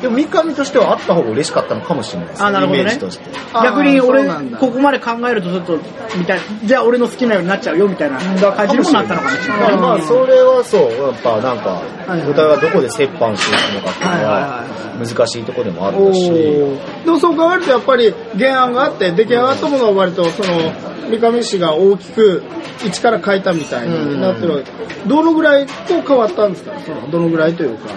[0.00, 2.42] でも三上としてはあった方が嬉しかったのかもしれないです。
[2.44, 2.82] あなるほどね。
[2.82, 3.24] イメージとして。
[3.52, 5.78] あ逆に俺ここまで考えるとちょっと
[6.16, 9.76] みたいなじゃあ俺の好きなようになっちゃうよみたいな感じにもなったのかもしれない。
[9.76, 11.70] まあ、それはそう、やっぱなんか、
[12.06, 12.22] はい。
[12.22, 14.64] 舞台はどこで折半していくのかっていうのは
[14.98, 20.72] 難しいところでもあおったし、ーでもそう考えるとやっぱり原案があって出来上がったものは割とその
[21.10, 22.42] 三上氏が大きく
[22.86, 24.70] 一から書いたみたいになってるわけ。
[25.08, 26.78] どのぐらいこう変わったんですか？
[26.80, 27.88] そのどのぐらいというか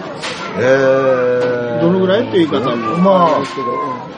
[0.58, 1.80] えー。
[1.80, 2.96] どのぐらいっていう言い方も。
[2.98, 3.40] まあ。
[3.40, 4.12] ですけど、うん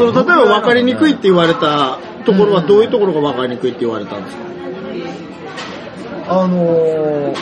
[0.00, 4.42] その例えば分かりにくいって言われたところはどういうところが分かりにくいって言われたんですか、
[6.42, 7.36] あのー、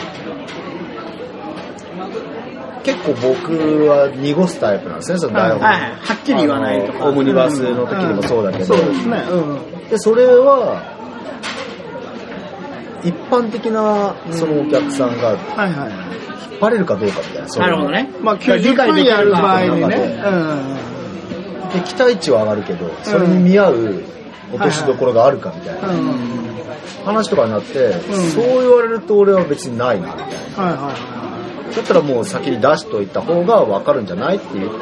[2.83, 3.53] 結構僕
[3.87, 5.61] は濁すタイプなんですね、その台本。
[5.61, 5.81] はい。
[5.81, 5.91] はい。
[5.91, 7.05] はっきり言わないとか。
[7.05, 8.65] オムニバスの時にもそうだけど。
[8.65, 9.37] そうですね、う
[9.85, 9.89] ん。
[9.89, 10.99] で、それは、
[13.03, 17.55] 一般的なそのお客さんがはいはい引っ張れるかどうかみたいな。
[17.55, 18.09] なるほどね。
[18.21, 20.09] まあ90分やる場合にね、理解で
[21.71, 24.03] きるで、期待値は上がるけど、それに見合う
[24.53, 25.89] 落としどころがあるかみたいな。
[25.89, 25.99] うん。
[25.99, 26.49] うんうん
[27.05, 27.91] 話とかになって、ん。
[28.31, 30.63] そう言われると俺は別にないな、みたいな。
[30.63, 30.93] はいはいは
[31.71, 31.75] い。
[31.75, 34.79] だったらもう先に出しといた方が分かるんじゃないって言って、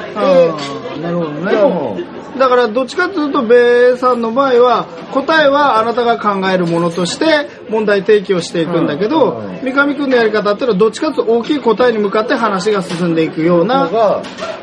[1.02, 1.52] なるほどね。
[1.52, 1.98] でも、
[2.38, 7.26] だからどっちかというと米さんの場合は答えはあなたが考えるものとして
[7.70, 9.46] 問題提起をしていくんだけど、うん。
[9.52, 13.90] うん三上君のやり方ってのはどっちかというと大きい答えに向かって話が進んでいくような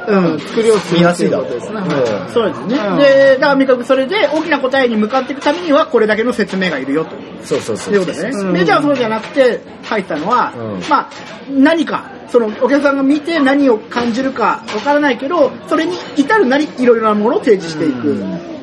[0.06, 2.24] うん、作りをする見やすいだろうっていうことですね。
[2.26, 2.32] うん。
[2.32, 2.98] そうですね、うん。
[2.98, 7.16] でだから三上それで大きな答えに向かっていくためにはこれだけの説明がいるよと。
[7.42, 7.94] そうそうそう。
[7.94, 10.80] いうことですね、じゃあそうじゃなくて書いたのは、うん。
[10.88, 11.10] まあ
[11.50, 18.10] 何かそのお客さんが見て何を感じるかわからないけどそれに至るなりいろいろなものを提示していく、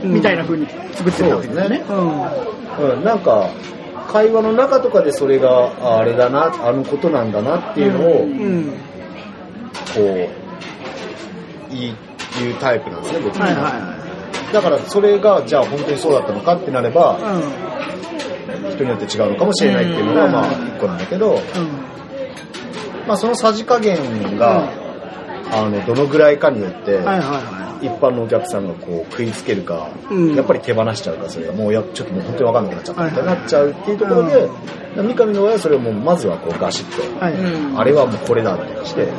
[0.04, 0.14] うん。
[0.14, 1.86] みたいな風に作ってたわけですね。
[1.90, 2.52] うん。
[2.78, 3.50] うん、なんか、
[4.12, 8.74] 会話の中とかでそれが、ああれだな、あのことなんだなっていうのを、うん。
[9.94, 10.30] こう、
[11.74, 13.40] 言うタイプなんですね、僕。
[13.40, 13.64] はいは。
[13.64, 14.02] は
[14.52, 17.40] だからそれが、じゃあ本当にそうだったのかってなれば、いは
[18.70, 18.74] い。
[18.74, 20.32] 人によって違うのかもしれないっていうのが、うん。
[20.32, 21.38] まあ、一個なんだけど、うん
[23.08, 24.70] まあ、そのさじ加減が、
[25.52, 30.36] あの、どのぐらいかによって、はいはいは一般のお客さんがこう食いつけるか、うん。
[30.36, 34.50] やっぱり手放しちゃうか、それがもうやちょっともう本当に分かんなくなっちゃったはいはいってなっちゃうっていうところで、
[34.96, 37.26] 三上の場合はそれをもうまずはこうガシッと、
[37.80, 39.12] あれはもうこれだってして、行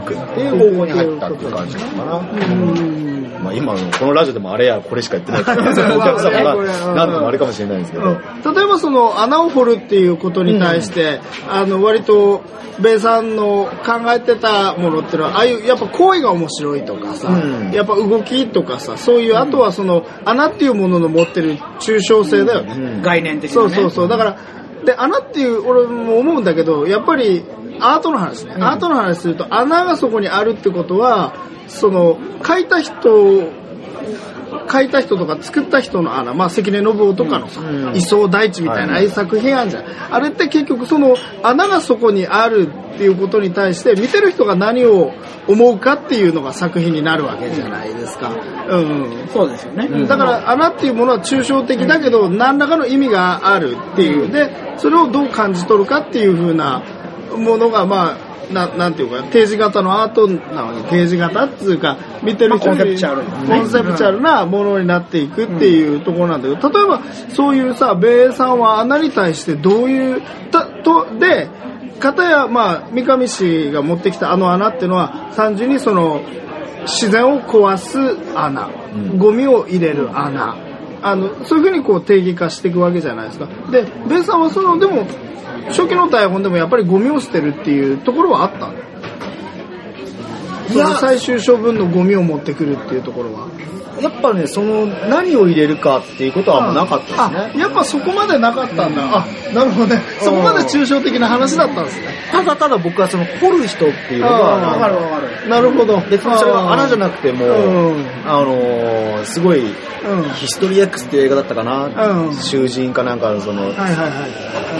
[0.00, 2.18] くっていう方向に入ったっていう感じなのかな。
[2.18, 3.10] うん。
[3.42, 8.54] まあ今のこのラジオでもあれやこれしか言ってないから、 お客様が何ともあれかもしれないんですけど、うん。
[8.54, 12.42] 例えばその穴を掘るっていうことに対して、あの割と
[12.80, 17.72] 米さんの考えてたものっていうのはああいうやっぱ行為が面白いとかさ、うん。
[17.72, 23.02] やっぱ動きとかさそういうあとはその穴っていうものの持ってる抽象性だよね、うん。
[23.02, 23.68] 概念的なね。
[23.70, 24.08] そうそうそう。
[24.08, 24.36] だから
[24.84, 27.44] で穴っていう俺も思うんだけどやっぱり
[27.80, 31.34] アートの話ね、アートの話すると穴がそこにあるってことは
[31.68, 33.60] その描いた人
[34.66, 37.96] 描いた人とか作った人の穴、まあ、関根信夫とかのさ、うん。
[37.96, 38.92] 磯生大地みたいな、はい。
[38.92, 40.14] ああいう作品あるじゃん。
[40.14, 45.12] あれって結局その穴がそこにあるっていうことに対して見てる人が何を
[45.48, 48.34] 思うかっていうのが作品になるわけじゃないですか。
[48.68, 49.28] うん、うん。
[49.28, 50.06] そうですよね。
[50.06, 54.30] だから穴っていうものは抽象的だけど何らかの意味があるっていう。
[54.30, 56.82] でそれをどう感じ取るかっていう風な
[57.36, 60.90] ものがまあななんていうか定時型のアートなわけ。
[60.90, 71.48] 定時型っていうか見てる人にまあコンセプチュアルなものになっていくっていうところなんだけど例えばそういうさ米さんは穴に対してどういうたとで
[72.00, 76.22] 片やまあ三上氏が持ってきたあの穴っていうのは単純にその
[76.86, 77.98] 自然を壊す
[78.36, 79.18] 穴、うん。
[79.18, 80.69] ゴミを入れる穴
[81.02, 83.46] あのそういうふうにこう定義化していくわけじゃないですか。
[83.70, 85.06] でベイさんはそのでも
[85.68, 88.68] 初期の台本でもやっぱりゴミを捨てるっていうところはあった？
[88.68, 88.74] の
[90.74, 90.86] いや。
[90.86, 93.48] その最終処分のゴミを持ってくるっていうところは
[94.02, 97.60] やっぱね、その何を入れるかっていうことはあんまなかったですあね。
[97.60, 100.00] やっぱそこまでなかったんだ、あなるほどね。
[100.20, 102.06] そこまで抽象的な話だったんですね。
[102.32, 105.48] ただただ僕はその掘る人っていうのが、わかるわかる。
[105.48, 106.00] なるほど。
[106.10, 107.48] 別にそれは穴じゃなくても、う
[107.92, 108.04] ん。
[108.26, 109.72] あのーすごい、うん。
[110.34, 112.34] ヒストリー X っていう映画だったかな、うん。
[112.34, 113.72] 囚人かなんかのその、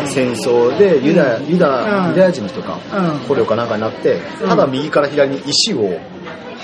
[0.07, 3.19] 戦争でユダヤ、ユダヤ人の人か、うん。
[3.29, 5.99] 捕虜かなんかになって、ただ右から左に石を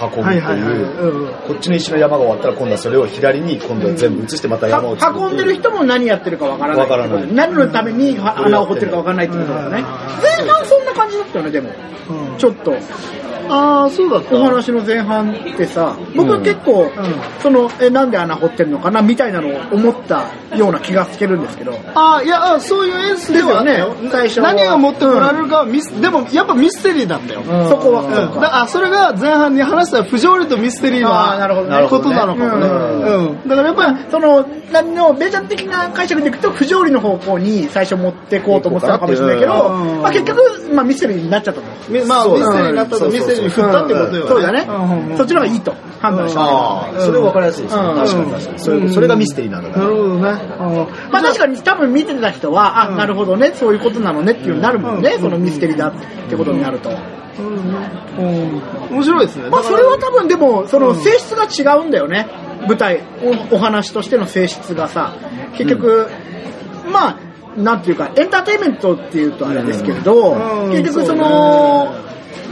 [0.01, 6.83] 運ぶってはいう、うんこっちの石の山が終わったら今度はそれを左に今度は全部移してまた山を作る運んでる人も何やってるかわからない。
[6.83, 9.83] わからない何のために穴を掘ってるかわからないってことだよね。
[10.23, 11.71] 前半そんな感じだったよね、でも。
[12.11, 12.75] うんちょっと。
[13.49, 14.37] ああそうだった。
[14.37, 16.91] お話の前半ってさ、僕うん結構、ん。
[17.41, 20.25] その、え、なんで穴掘ってんのかなみたいなのを思った
[20.57, 21.79] ような気がつけるんですけど。
[21.95, 24.53] ああいやあそういう演出ではね最初は。
[24.53, 27.69] 何が持ってこられるかはミス、でもやっぱミステリーだったよ、うん。
[27.69, 28.41] そこは、うん。
[28.41, 32.67] だあそれが前半に話した不条理とミステリーなことなのかもね。
[32.67, 33.27] うん。
[33.27, 33.49] うん。
[33.49, 40.03] だからやっぱり、その、何の、ベージャン的な解釈でいくと、不条理の方向に最初持ってこうと思ってたのかもしれないけど、うん。
[40.03, 40.41] まあ結局、
[40.73, 41.67] まあミステリーになっちゃったの。
[41.89, 44.29] みまあミステリーになったとミステリーに振ったってことよね。
[44.29, 44.67] そうだね。
[45.17, 46.41] そっちの方がいいと判断した。
[46.41, 47.83] ああ、それ分かりやすいですね。
[47.83, 48.59] うん確かに確かに。
[48.59, 49.85] それそれがミステリーなんだから。
[49.85, 50.21] なるほどね。
[50.21, 55.93] まあ確かに多分見てた人は、あ、うんなるほどね、そういうことなのねっていうになるもんね、うんそのミステリーだっ
[56.29, 56.91] てことになると。
[56.91, 56.97] うん
[58.91, 59.51] 面白いですね。
[59.51, 62.27] まあそれは多分でも、そのうん性質が違うんだよね。
[62.67, 63.01] 舞台、
[63.51, 65.15] おお話としての性質がさ、
[65.59, 66.09] 結局、
[66.91, 67.17] まあ、
[67.57, 71.95] なんていうか、エンターテインメントっていうとあれですけれど、うん結局その、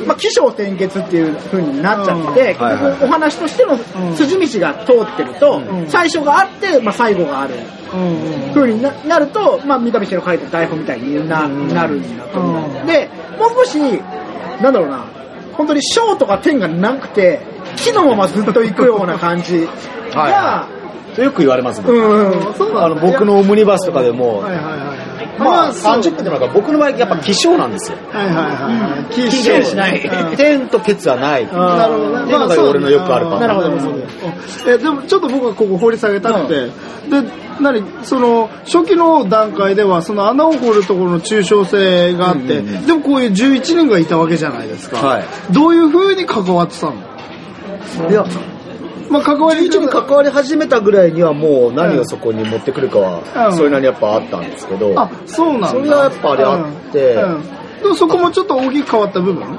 [0.07, 2.47] まあ、起承転結っていう風になっちゃって、うん。
[2.49, 2.93] 結はいはい。
[2.95, 3.79] 局お話としての
[4.17, 5.87] 筋道が通ってると、うん。
[5.89, 7.55] 最初があって、まあ、最後がある。
[8.55, 12.81] 風にななると、まあ、三上氏の書いた台本みたいにな,、なるんだと思う。
[12.81, 12.87] うん。
[12.87, 13.79] で、もう少し、
[14.61, 15.05] なんだろうな、
[15.53, 17.41] 本当に章とか点がなくて、
[17.77, 19.69] 木のままずっと行くような感じ
[20.13, 20.69] が、は
[21.23, 21.89] よく言われますね。
[21.89, 25.39] うん、そうなんだあの僕のオムニバスとかでも、はいはいはい。
[25.39, 27.99] まあそう30分ってのが僕の場合やっぱ気象なんですよ。
[28.11, 29.15] はいはいはい。
[29.15, 31.49] 期限しないうん点とケツはない。
[31.51, 32.25] あなるほどね。
[32.25, 34.71] っていうのが俺のよくあるパターンなるほど。
[34.71, 36.73] え、でもちょっと僕はここ掘り下げたくて、で、
[37.61, 37.83] 何？
[38.03, 44.99] その、初期の段階では、その穴を掘るところの抽象性があって、うんうんうんでもこういう11人がいたわけじゃないですか。
[44.99, 46.95] はいどういう風に関わってたの？
[48.11, 48.25] いや、
[49.11, 53.57] まあ関わり関わり始めたぐらいにはもう何をそこに持ってくるかは、うん。
[53.57, 55.69] それなりにやっぱあったんですけど、あ、そうなんだ。
[55.69, 57.15] それはやっぱあれあって。
[57.83, 59.59] でもそこもちょっと大きく変わった部分？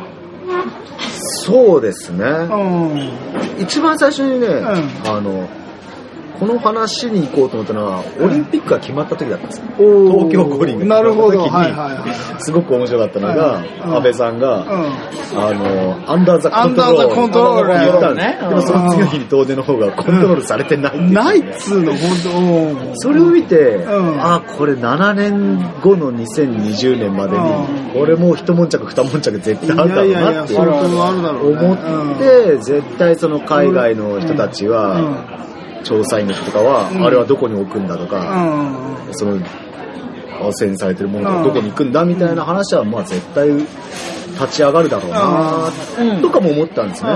[1.18, 2.26] そうですね。
[2.26, 2.56] う
[2.96, 3.12] ん。
[3.60, 4.66] 一番最初にね、ん。
[4.66, 5.48] あの、
[6.40, 9.66] この話に行こうと思ったのは、オリンピックが決まった時だったんですよ。
[9.78, 10.80] 東京五輪が。
[10.80, 12.42] 決まはいった時に、はいはい。
[12.42, 13.96] すごく面白かったのが、うん。
[13.96, 14.66] 安倍さんが、う
[15.38, 21.12] あの、 under the control。under the control 言ったんですねでもその次の日に東電の方がコントロールされてない。
[21.12, 22.96] ないっつうの、本当。
[22.96, 24.22] それを見て、うん。
[24.22, 28.00] あこれ7年後の2020年までに、うん。
[28.00, 30.56] これもう一悶着二悶着絶対あるだろうなって。
[30.58, 35.46] 思って、絶対その海外の人たちは、うん
[35.86, 39.08] 調査員の人とかは、うんあれはどこに置くんだとうか、ん。
[39.12, 39.40] その
[40.42, 47.10] 汚染されてるものがどこに行くんだみたいな話は、まあ絶対立ち上がるだろうな、うんとかも思ったんですね。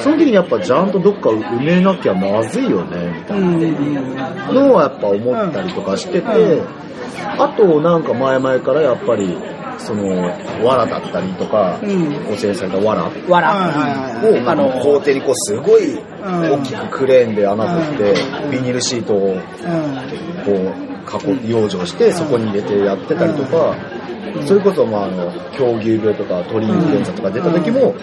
[0.00, 3.46] その時にやっぱちゃんとどっか埋めなきゃまずいよね、みたいな。
[3.46, 4.54] うん。
[4.54, 6.66] のはやっぱ思ったりとかしてて、うん
[7.38, 9.36] あとなんか前々からやっぱり、
[9.80, 10.04] その、
[10.62, 12.32] 藁だったりとか、うん。
[12.32, 13.06] 汚染された藁。
[13.06, 13.48] を、わら。
[13.48, 14.46] はいはいはい。
[14.46, 16.52] あの、校庭にこうすごいうん。
[16.52, 18.14] 大きくクレーンで穴掘って
[18.44, 19.40] うん、ビニールシートをうん。
[20.44, 23.74] こう、囲養生して、そこに入れてやってたりとか、
[24.46, 27.94] それこそまああの、狂牛病とか鳥インフルエンザとか出た時も、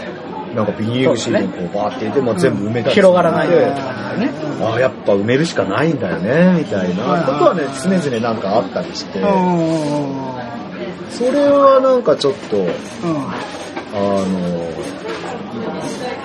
[0.56, 4.32] なんかビニールシートにこうバーって入れて、もう全部埋めたり広がらないようにでね。
[4.62, 9.20] ああ、やっぱ埋めるしかないんだよね、みたいなことはね、常々なんかあったりして、
[11.10, 12.58] それはなんかちょっと、
[13.94, 14.68] あの、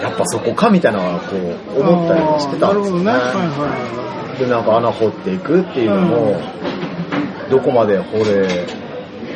[0.03, 3.05] やっぱそこかみたいなのはこう思ったりしてたんですよね。
[3.05, 3.43] なるほどね。
[3.63, 3.71] はい
[4.31, 6.41] はで、なんか穴掘っていくっていうのも、
[7.51, 8.67] どこまで掘れ、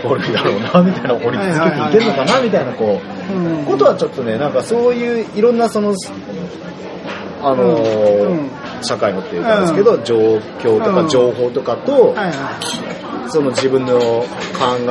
[0.02, 5.94] 掘るだろうな、みたいな掘り続けていけるのかな、みたいなこう、ことはちょっとね、なんかそういういろんなその、
[7.42, 8.50] あのーうん
[8.82, 10.16] 社会のっていうかですけど、状
[10.58, 12.14] 況とうんか情報とかと、
[13.28, 14.26] その自分の考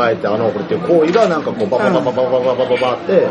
[0.10, 3.28] えて穴を掘るっていう行為がなんかこうババババババババババって。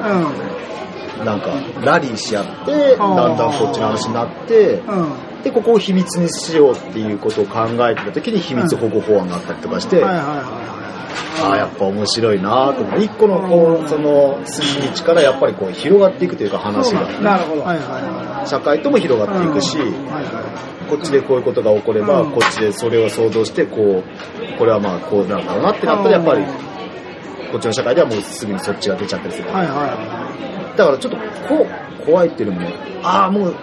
[1.24, 5.42] なんかラリーし合って、だんだんそっちの話になって、うん。
[5.42, 10.02] で、ここを秘密にしようっていうことを考えてた時に秘密保護法案があったりとかして、
[11.42, 17.62] ああ、やっぱ面白いなと思って、一個のこう、その筋道からやっぱりこう広がっていくというか話が、なるほど。
[17.62, 17.76] いはい。
[17.78, 19.80] はいはいは社会とも広がっていくし、い。
[19.80, 26.44] はいはこっちでこういうことが起これば、うんこっちでそれを想像して、こう、これはまあこうなんだろうなってなったら、やっぱり、
[27.50, 29.48] こっちの社会ではもうすぐにそっちが出ちゃったりする。
[29.48, 29.52] い。
[29.52, 31.66] はいはだからちょっとこ
[32.02, 32.68] う、怖いっていうのも、
[33.02, 33.54] ああ、もう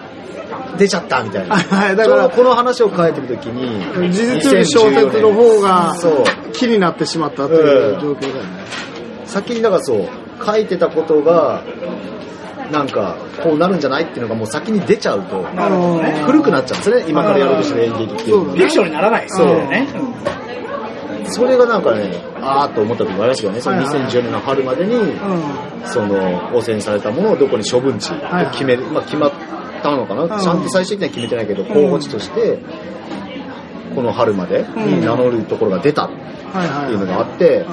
[0.78, 1.60] 出ちゃったみたいな。
[1.60, 1.64] い。
[1.68, 1.96] はい。
[1.96, 6.24] だから、この話を書いてるときに、事実より小説の方がそう。
[6.52, 8.40] 気になってしまったという状況だよね。
[9.26, 10.08] 先にだからそう、
[10.44, 11.62] 書いてたことが、
[12.70, 15.44] なんか、こうなるんじゃないっていうのがもう先に出ちゃうと、
[16.26, 19.88] 古くなっちゃうんですよね、今からやろうとしてる演劇っていうのはフィクションにならないそうね。
[21.26, 25.18] それがなんかね、あーっと思った時もありましたけどね、そのはいはい2014年の春までに、うん。
[25.84, 28.12] その、汚染されたものをどこに処分地
[28.52, 29.32] 決める、まあ決まっ
[29.82, 32.58] たのかな、うんちゃんと最終的には決めてないけど、候補地として、
[33.94, 36.10] この春までに名乗るところが出たっ。
[36.52, 37.64] ていうのがあって、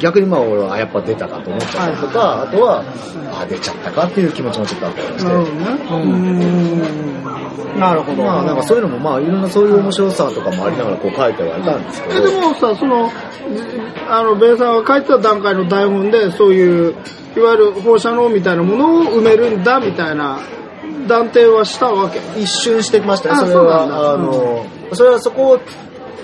[0.00, 2.84] 逆にまあ俺はあやっぱ出たかと思っちゃったりとか、あとは、
[3.32, 5.24] あ出ちゃったかっていう気持ちもちょっとあったりして。
[5.24, 6.46] なるほどね。
[7.72, 7.80] うん。
[7.80, 8.22] なるほど。
[8.22, 13.10] まあなんかそういうのもまあいろんなそういう面白さとかもありながらこう書いてはいたんですけえ、ど、でもさ、その、
[14.10, 16.94] あの、ベイさんが書いてた段階の台本で、そういう、
[17.36, 20.38] いわゆる放射能みたいなものを埋めるんだみたいな
[21.06, 22.20] 断定はしたわけ。
[22.40, 24.12] 一瞬してきましたね、あそれは。
[24.14, 25.60] あの、それはそこを、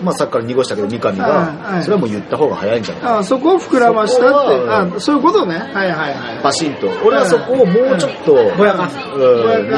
[0.03, 3.03] まあさっきから濁したけど、三上が、それはもう言った方が早いんじゃない？
[3.03, 5.59] かあそこを膨らましたって、あそういうことね。
[5.59, 6.43] はいはいはい。
[6.43, 6.89] パシンと。
[7.05, 8.97] 俺はそこをもうちょっと、ぼやかす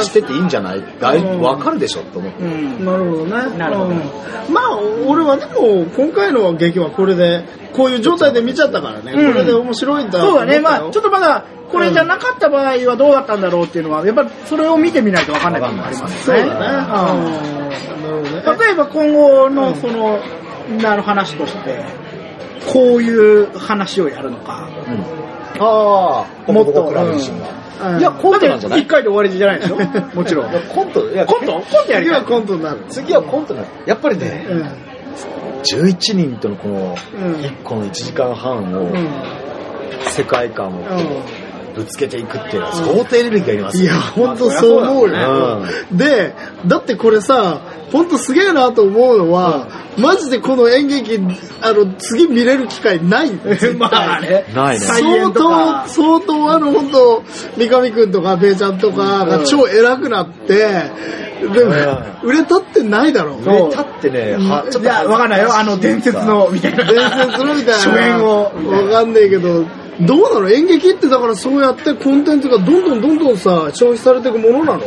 [0.06, 0.82] してっていいんじゃない？
[1.00, 2.42] だいうんわかるでしょって思って。
[2.44, 2.84] うん。
[2.84, 3.58] なるほどね。
[3.58, 4.00] なるほどうん
[4.52, 9.12] まあ、俺はでも、今回の劇はこれで、こういう状態で見ちゃったからね。
[9.12, 10.60] うんこれで面白いんだそうだね。
[10.60, 16.38] まあちょっととまだ、これじゃなかった場合はどうだったんだろうっていうのは、やっぱりそれを見てみないと分かんない部分もありますね。
[16.38, 17.91] そうだね。
[18.20, 19.54] 例えば今後うん。
[19.54, 20.18] のその、
[20.82, 21.84] なる話として、
[22.72, 23.08] こうい
[23.42, 24.68] う話をやるのか。
[25.58, 26.88] ああ、もっと。
[26.88, 27.98] うん。
[27.98, 28.82] いや、コントなんじゃない？
[28.82, 29.76] 一回で終わりじゃないでしょ？
[30.14, 30.50] もちろん。
[30.74, 31.52] コント、いや、コント？
[31.52, 32.22] コントやり次は。
[32.22, 32.78] コントになる。
[32.88, 34.62] 次はコントなのやっぱりね、うん。
[35.62, 37.34] 11人とのこのうん。
[37.40, 39.08] 1個の1時間半をうん。
[40.06, 40.86] 世界観をうん
[41.74, 45.62] ぶつけていくっていうのは相当エネルギーがいりますよいや、ほんとそう思うよ。
[45.92, 46.34] で、
[46.66, 51.20] だってこれさ、ほんとすげえなと思うのは、マジでこの演劇、
[51.60, 53.32] あの、次見れる機会ない
[53.76, 54.46] まあね。
[54.54, 57.22] ないね再相当、相当あの、本当
[57.56, 60.90] 三上くんとか、べイちゃんとかが超偉くなって、
[61.52, 61.74] でも、
[62.22, 63.42] 売れたってないだろう。
[63.42, 65.50] 上立ってね、はちょっといや、わかんないよ。
[65.54, 66.84] あの、伝説の、みたいな。
[66.84, 67.74] 伝説のみたいな。
[67.74, 68.44] 初演を。
[68.44, 68.50] わ
[68.88, 69.64] かんねえけど、
[70.00, 70.48] どうなの？
[70.50, 74.84] 演劇ってだからそうやってコンテンツがどんどんどんどんさ、消費されていくものなの？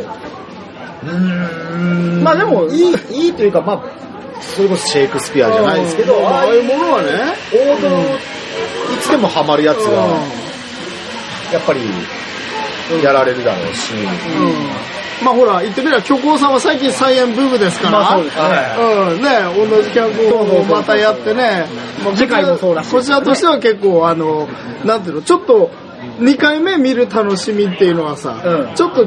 [1.04, 2.22] うん。
[2.24, 2.94] まあでもいい、
[3.26, 3.82] いいというか、まあ、
[4.42, 7.08] それこそシェイクスピアじゃないですけど、まあああいうものはね、
[7.52, 7.88] 王道、
[8.94, 9.92] いつでもハマるやつが、
[11.52, 11.80] やっぱり、
[13.02, 13.92] やられるだろうし、
[15.24, 17.90] まあほら、言ってみれば、虚構さんは最近サイエンブームですから。
[17.92, 18.42] まあそうですね
[18.78, 21.66] うん、ね、同じ脚本をまたやってね。
[22.04, 24.48] まあ次回もそうだしこちらとしては結構、あの、
[24.84, 25.70] なんていうの、ちょっと、
[26.18, 28.74] 2回目見る楽しみっていうのはさ、うん。
[28.74, 29.06] ちょっと、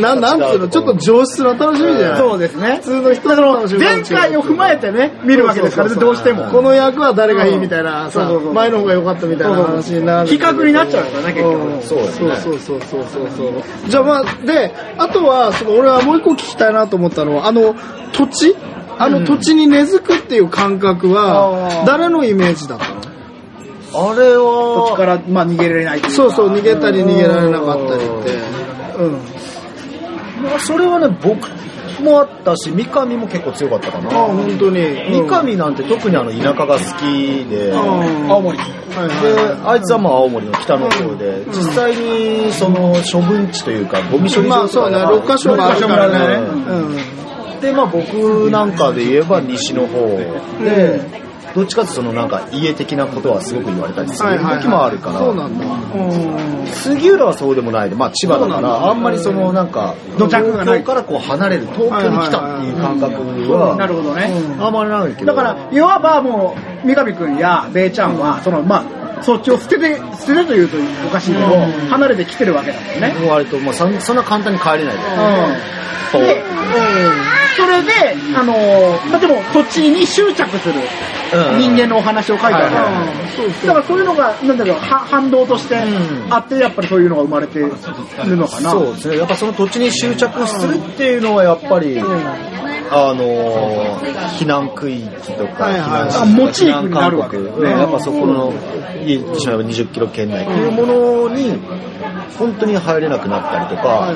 [0.00, 2.18] ななんていうの、ちょっと上質な楽しみじゃない？
[2.18, 2.76] そうですね。
[2.76, 2.82] 普。
[2.82, 6.44] 通の人の楽しみ前回を踏まえてね、見るわけですからね、どうしても。
[6.50, 10.28] この役は誰がいいみたいなさそうそうそう、前の方が良かったみたいな話になる。
[10.28, 11.72] 比較になっちゃうからね、結うん。
[11.80, 11.86] 局。
[11.86, 12.36] そうですね。
[12.36, 13.52] そうそうそうそうそう
[13.90, 17.74] じゃあまあ、で、あとは、その俺はもう一個聞きたいなと思ったのは、あの、
[18.12, 18.56] 土地？
[19.02, 22.86] あの土地に根付くっていう感覚あはー、誰のイメージだった？
[22.89, 22.89] の
[23.92, 28.34] あれは、こっちから、まあ逃げられないそうそう、逃げたり逃げられなかったりって。
[28.98, 29.12] うん。
[30.42, 31.48] まあそれはね、僕
[32.02, 34.10] もあったし、三上も結構強かったかああ、な。
[34.12, 34.78] 本当に。
[35.10, 38.58] 三上なんて特にあの田舎が好きで、うん青森。
[38.58, 38.68] はい
[39.22, 39.32] で
[39.64, 44.44] は、あいつはまあ青森の北の方で、実際にその処分地というか、ゴミ処い。
[44.44, 46.46] 理まあそうね、6カ所があるからね。
[46.46, 47.60] うん。
[47.60, 49.98] で、まあ僕なんかで言えば西の方
[50.64, 51.20] で、
[51.54, 55.64] どっちかっていうとそのなんか家的なことはすごく言われたりする時もあるから、そうなんだ。
[55.66, 56.66] うん。
[56.66, 63.12] 杉浦はそうでもないで、まあ千葉だから、あんまりそのなんか、東京からこう離れる、東京に来たっていう感覚
[63.76, 64.32] なるは、ほどね。
[64.60, 65.26] あんまりないけど。
[65.26, 70.76] だから、いわばもう、三上くんやベイちゃんは、その、まあ、そっちを捨てて、捨ててというと
[71.06, 71.46] おかしいけど、
[71.90, 73.14] 離れてきてるわけだもんね。
[73.20, 74.98] もう割と、まあそんそんな簡単に帰れないで。
[76.14, 76.24] うん。
[76.24, 76.42] で、
[77.56, 77.90] それで、
[78.36, 80.74] あのー、まあでも、そっちに執着する
[81.58, 86.32] 人間のお話を書いてあるだからそういうのが、なんだろう、は反動としてうん。
[86.32, 87.68] あって、やっぱりそういうのが生まれてる
[88.36, 88.70] のかな。
[88.70, 89.18] そうですね。
[89.18, 93.80] やっぱその土地に執着するっていうのはやっぱり、あのー
[94.40, 98.52] 避難区域とか、避難あモチーフになるわけ避難勧告うんやっぱそこの、
[99.06, 101.58] 言ってしまえば20キロ圏内っていうものに、
[102.38, 104.12] 本当に入れなくなったりとは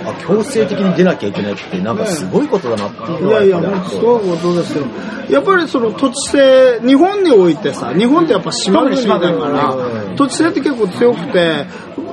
[0.00, 3.20] いか、あ強制的に出なきゃいけないって、なんかすごいことだなっていうい。
[3.20, 4.86] いのはやいや、本当すごいことですよ。
[5.30, 11.66] やっぱりその土地性、日本においてさ、日本ってやっぱ島国だから国、土地性って結構強くて、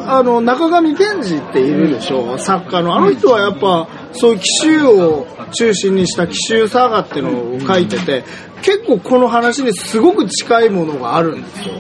[0.06, 2.96] あの、中上健二っているでしょ、作家の。
[2.96, 8.24] あの人はやっぱ、そういう奇襲を中心にした奇襲サーガっていうのを書いてて、
[8.62, 11.76] 結構この話にすごく近いものがあるんですよ。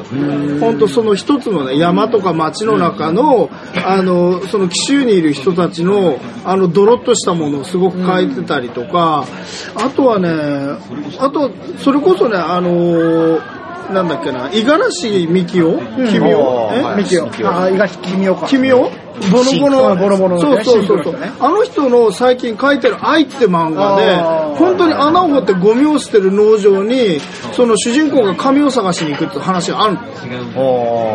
[0.59, 3.49] 本当その一つのね、山とか町の中の、
[3.85, 9.25] あの、その紀州にいる人たちの、あの、ドロッとしたものをすごく書いてたりとか、
[9.75, 10.29] あとはね、
[11.19, 13.39] あと、それこそね、あの、
[13.93, 17.03] なんだっけな、五十嵐美樹夫君をあーはい。
[17.03, 17.25] ミキオ。
[17.25, 18.47] ミキオあ、伊賀君をか。
[18.47, 18.89] 君を
[19.31, 19.95] ボノボノ。
[19.95, 21.31] ボノボノそうそうそうそうね。
[21.39, 24.15] あの人の最近書いてる愛って漫画で
[24.57, 27.19] 本当に穴を掘ってゴミを捨てる農場に、
[27.53, 29.97] その主人公が紙を探しに行くって話がある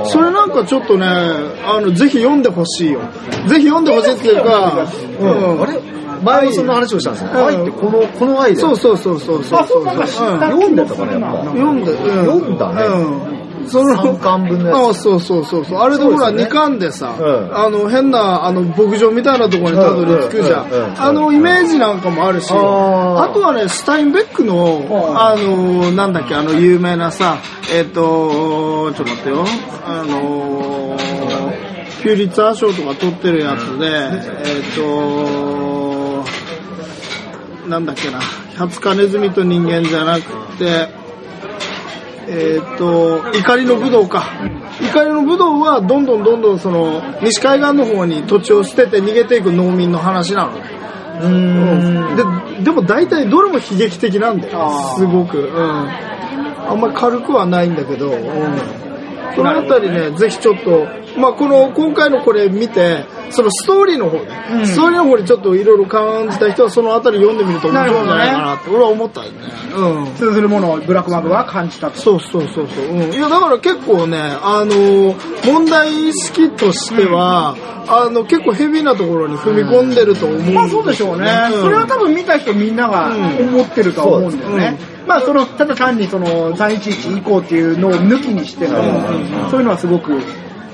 [0.07, 3.01] それなんかちょっとね、あの、ぜひ読んでほしいよ。
[3.49, 4.87] ぜひ読んでほしいっていうか、
[5.21, 5.63] うん。
[5.63, 5.81] あれ？
[6.23, 7.31] 前もそんな話をしたんですね。
[7.31, 8.61] うん愛ってこの、この愛で。
[8.61, 9.61] そうそうそうそうそう。
[9.61, 11.45] あそう読んでたかな、やっぱ。
[11.45, 13.36] 読んで、うん、読んだねうん。
[13.69, 14.79] その三巻分のやつ。
[14.91, 15.79] あそうそうそうそう。
[15.79, 16.45] あれでほら、そうですよね。
[16.45, 17.57] 二巻でさ、うん。
[17.57, 21.01] あの、変な、あの、牧場みたいなところにたどり着くじゃうん。
[21.01, 27.39] あの、イメージなんかもあるし、あとはね、スタインベックの、あの、なんだっけ、あの、有名なさ、
[27.75, 29.45] えっと、ちょっと待ってよ、
[29.85, 30.97] あの、
[32.03, 36.25] ピューリッツァー賞とか取ってるやつで、えっと、
[37.69, 38.21] なんだっけな、
[38.57, 40.23] 百日ネズミと人間じゃなく
[40.57, 41.06] て、
[42.29, 44.25] えっ、と、怒りの武道か。
[44.81, 50.63] 怒りの武道はどんどんどんどんその、西海岸の方に土地を捨てて逃げていく農民の話なのね。
[51.21, 52.57] うーん。
[52.57, 55.39] で、でも大体どれも悲劇的なんだよすごく。
[55.39, 55.89] うん。
[56.69, 58.17] あんまり軽くはないんだけど、うん。
[59.35, 60.87] そのあたりね、ぜひちょっと、
[61.17, 69.39] まあこの、今回のこれ見て、そのストーリーの方ね、うんストーリーの方にちょっといろいろ感じた人はそのあたり読んでみると面白いんじゃないかなって、俺は思ったよね。
[69.75, 70.15] うん。
[70.15, 71.99] 通ずるものをブラックマグは感じたと。
[71.99, 72.85] そうそうそうそう。
[72.87, 73.13] うん。
[73.13, 75.15] いや、だから結構ね、あの、
[75.45, 77.57] 問題意識としては、
[77.89, 81.29] あの、結構ヘビーなところに踏み込んでると思うんですよまあそうでしょうね。
[81.53, 84.79] それは多分見た人みんなが思ってるとは思うんだよね。
[85.07, 88.75] まあその、ただ単にその311以降っていうのを抜きにしても、
[89.51, 90.21] そういうのはすごく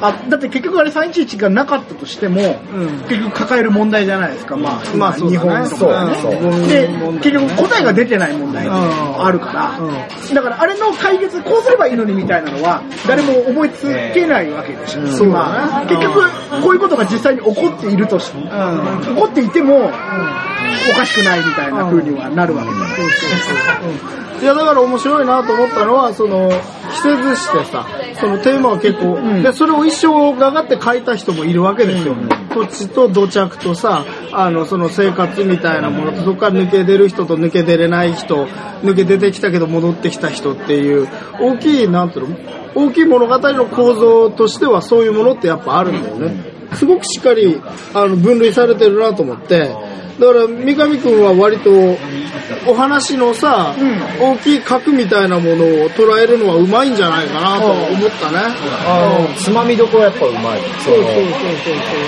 [0.02, 2.88] あだって結局あれ311がなかったとしても、うん。
[3.08, 6.66] 結局抱える問題じゃないですか、まあ、まあ日本とかね。
[6.66, 6.88] で
[7.20, 15.02] 結局答えが出てない問題があるから、うだからあれの解決、こうすればいいのにみたいなのは、誰も思いつけないわけでしょ。
[15.02, 16.20] 結局、
[16.62, 18.42] こういうことが実際に起こっているとし、ん。
[18.42, 22.84] 起こっていても、おかしくないみたいな風にはなるわけだよ。
[22.84, 22.94] ね。
[24.31, 27.86] いやだから面白いなと思ったのはその着せずしてさ
[28.20, 32.14] そのテーマは結構、でそれを一生がかって書いた人もいるわけですよ、
[32.54, 38.46] 土地と土着とさあのその生活みたいなものとそこから抜け出る人と抜け出れない人
[38.82, 41.08] 抜け出てきたけど戻ってきた人っていう
[41.40, 42.36] 大きいなんていうの
[42.74, 47.60] 大きい物語の構造としてはそういうものってやっぱあるんだよね、すごくしっかり
[47.94, 49.74] あの分類されてるなと思って
[50.22, 51.70] だから三上君は割と
[52.70, 53.74] お話のさ、
[54.20, 58.38] 大きい核みたいなものを捉えるのはうまいんじゃないかなと思ったね。
[58.86, 60.60] あの、つまみどころやっぱうまい。
[60.78, 61.34] そのそうそうそう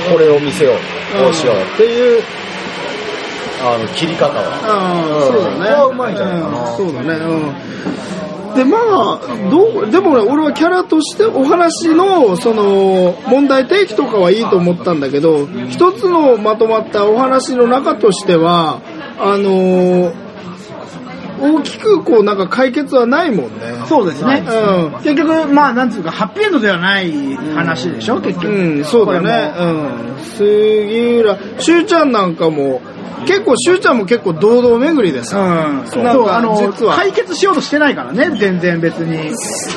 [0.07, 0.75] そうこれを見せよう、
[1.25, 2.23] こうしようっていう、
[3.65, 4.45] あの、切り方は。
[4.63, 5.91] ああ、そうだね。
[5.91, 7.15] うまいんじゃないかなうんそうだね。
[7.15, 8.14] うん。
[8.55, 18.81] で、まあ、どう、でもね、俺はキャラとしてお話の、その、問題提起とかはいいと思ったんだけど、一つのまとまったお話の中としては、
[19.19, 20.25] あのー
[21.41, 23.85] 大きくこうなんか解決はないもんね。
[23.87, 24.43] そうですね。
[24.47, 24.93] うん。
[25.03, 27.13] 結局、まあ、なんつうか、ハッピーエンドではない
[27.55, 28.49] 話でしょ、結局。
[28.49, 29.53] うん、そうだね。
[29.59, 30.25] うん。
[30.25, 32.81] 杉浦、しゅうちゃんなんかも、
[33.27, 35.39] 結構、しゅうちゃんも結構堂々巡りでさ。
[35.39, 36.57] うん、そう、あの、
[36.95, 39.33] 解決しようとしてないからね、全然別に。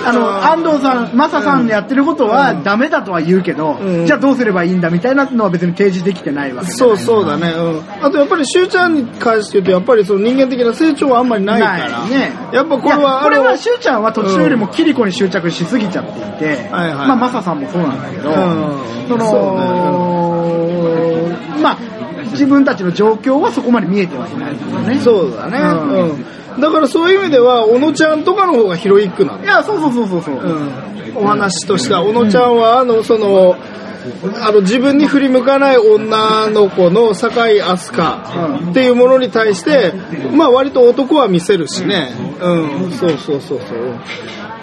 [0.05, 4.05] あの、安藤さん、マサさんのやってることはダメだとは言うけど、うん。
[4.05, 7.53] じゃあどうすればいいんだみたいなのは別に提示できてないわけそうそうだね。
[7.55, 7.81] うん。
[8.01, 12.05] あとやっぱりしゅうちゃんに関して言うと、やっぱりその人間的な成長はあんまりないから。
[12.05, 12.33] ね。
[12.51, 18.35] やっぱこれは、これは、しゅうちゃんは途中よりもキリコに執着しすぎちゃっていて、はいはいまあ、マサさんもそうなんだけど、うん。
[19.07, 19.55] その、
[21.61, 21.77] まあ、
[22.31, 24.53] 自分たちの状況はそこまで見えてはいない
[24.95, 24.99] ね。
[25.01, 25.59] そうだね。
[25.59, 26.61] うんうん。
[26.61, 30.35] だからそういう意味では、小野ちゃんとかの方がヒロイックなんだいや、そうそうそうそうそう。
[30.35, 33.55] うん、お話としては、小野ちゃんは、あの、その、
[34.41, 39.93] あの、自分に振り向かない女の子の酒井飛鳥っていうものに対して、
[40.33, 42.13] まあ割と男は見せるしね。
[42.39, 43.79] うん、そうそうそうそう。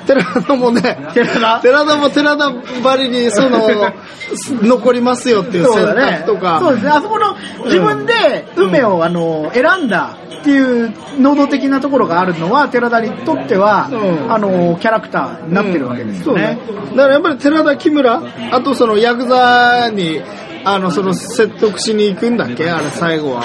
[0.07, 1.61] 寺田もね、寺田？
[1.61, 2.51] 寺田も寺田
[2.83, 3.69] ばりに、その、
[4.63, 6.59] 残りますよっていう選択とか。
[6.63, 6.91] そうですね。
[6.91, 13.95] あそこの自分で運命を、あの選んだっていう能動的なところがあるのは寺田にとっては、う
[14.29, 16.59] んあのキャラクターになってるわけですよね。
[16.67, 18.21] そうだからやっぱり寺田木村、
[18.53, 20.21] あとそのヤクザに、
[20.65, 22.69] あの、その説得しに行くんだっけ？
[22.71, 23.43] あれ最後は。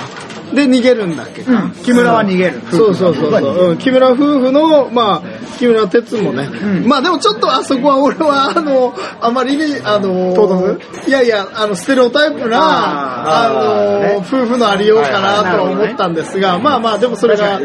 [0.54, 1.72] で、逃げるんだっけか、うん。
[1.72, 2.62] 木村は逃げる。
[2.72, 3.78] そうそうそうそう、うん。
[3.78, 6.48] 木村夫婦の、まあ、木村哲もね。
[6.48, 6.88] ん。
[6.88, 10.78] まあでもちょっとあそこは俺は、あの、あまりに、あの、
[11.08, 14.16] いやいや、あの、ステレオタイプな、ああの、ーね。
[14.20, 17.60] 夫婦のありようかなとは思ったんですが、まあまあ、でもそれが、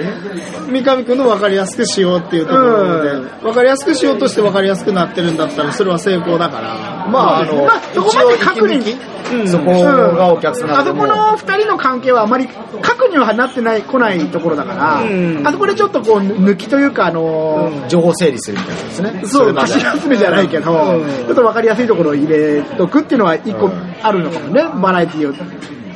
[0.68, 3.28] 三上君の分かりやすくしようっていうところで、うん。
[3.42, 7.06] 分かりやすくしようとして分かりやすくなってるんだったら、それは成功だから。
[7.08, 8.74] まあ、あの、まあそこまで確認。
[8.80, 9.14] 一応息抜き
[9.48, 10.70] そこがお客さん。
[10.70, 12.48] あそこの二人の関係はあまり
[12.80, 15.42] 核にはなってない、来ないところだから、うん。
[15.46, 19.22] あそこでちょっとこう、抜きというか、あのー情報整理するみたいなですね。
[19.26, 21.06] そう、れまで足休めじゃないけど、うん。
[21.06, 23.70] ちょっと分かりやすいところを入れとくっていうのは一個
[24.02, 25.32] あるのかもね、バラエティを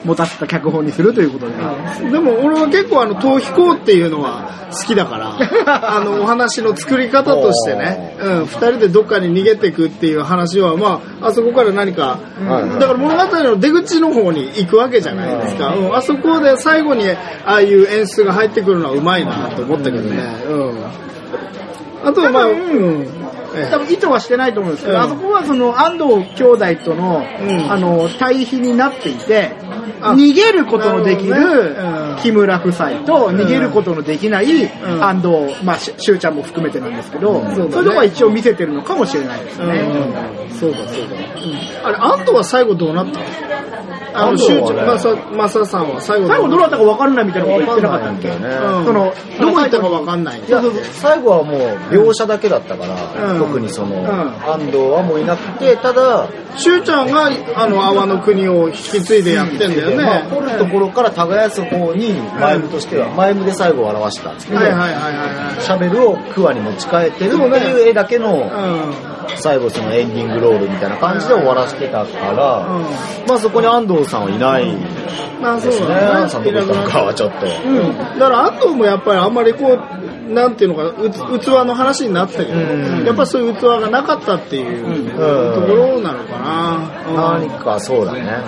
[0.04, 1.54] 持たせた脚本にするということで。
[2.10, 5.36] でも俺は結構あの逃避行っていうのは好きだから、
[5.96, 15.74] あのお話の作り方としてね、うん、二人でどっかに逃げていくっていう話は、まあ、あそこから何か、はいだから物語の出口の方に行くわけじゃないですか。
[15.74, 20.22] うん、あそこで最後にああいう演出が入ってくるのはうまいなと思ったけどね。
[20.48, 20.74] うん。
[22.04, 22.46] あとはまあ、
[23.70, 25.02] 多分意図はしてないと思うんですけど、うん。
[25.02, 27.72] あそこはその安藤兄弟との、うん。
[27.72, 31.76] あの、対比になっていて、あ逃げることのできる
[32.22, 33.36] 木村夫妻と、ん。
[33.36, 34.70] 逃げることのできないん。
[35.02, 39.66] 安藤、まあ、ししゅうちゃんも含めてなんですけど、そういうとこは一応見せてるのかもしれないですね。
[39.66, 40.58] うん。
[40.58, 40.88] そうだそうだ。
[41.84, 43.24] あれ、安藤は最後どうなったの？
[44.14, 48.48] あの、集中、安藤はねマサ、マサさんは最後最後どうなったか分からないみたいなこと言ってなかったんだよね。
[48.48, 48.84] うん。
[48.86, 50.40] その、どこ行ったかわかんない。
[50.40, 50.60] いや、
[50.92, 53.38] 最後はもう描写だけだったから、うん。
[53.38, 54.06] 特にその、ん。
[54.06, 56.26] 安藤はもういなくて、ただ、
[56.56, 60.28] しゅうちゃんが、あの、阿波の国を引き継いでやってんだよまあ、ね。
[60.30, 69.18] 掘るところから耕す方に、マイムとしては、マイムで最後を表したんですけど、シャベルをクワに持ち替えてるっていう絵だけの、はい。
[69.36, 72.66] 最後そのエンディングロールみたいな感じで終わらせてたから。
[73.26, 74.74] まあそこに安藤さんはいない
[75.40, 75.88] まあそうですね。
[75.88, 76.06] だね。
[76.06, 77.46] 安藤さんどこ行ったのかはちょっと。
[77.46, 78.18] うん。
[78.18, 88.42] だから安藤もやっぱりあんまりこう、なんていうのかうつ器の話になってたけど、うんやっぱそういう器がなかったっていうところなのかな、何かそうだね。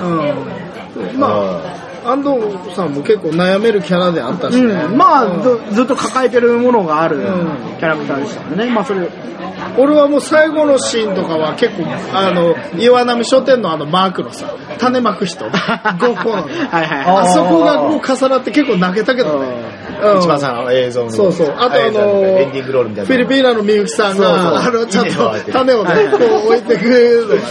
[0.95, 7.23] うん、まあ安藤さんも結構悩めるキャラであったしね、うん、まあ、ずずっと抱えてるものがあるん
[7.79, 8.71] キャラクターでしたもんね。
[8.71, 9.09] まあ、それ、
[9.77, 19.81] 俺はもう最後のシーンとかは結構あの岩波書店のあのマークのさ種まく人5個のね はいはいあそこがこう重なって結構泣けたけどね、うん
[20.19, 21.11] 一番最後の映像の。
[21.11, 21.55] そうそう。
[21.59, 23.09] あとあのエンディングロールみたいな。
[23.09, 27.43] フィリピーナのみゆきさんそうが、そうあの、ちゃんと種をね、こう置いてくれるのがね。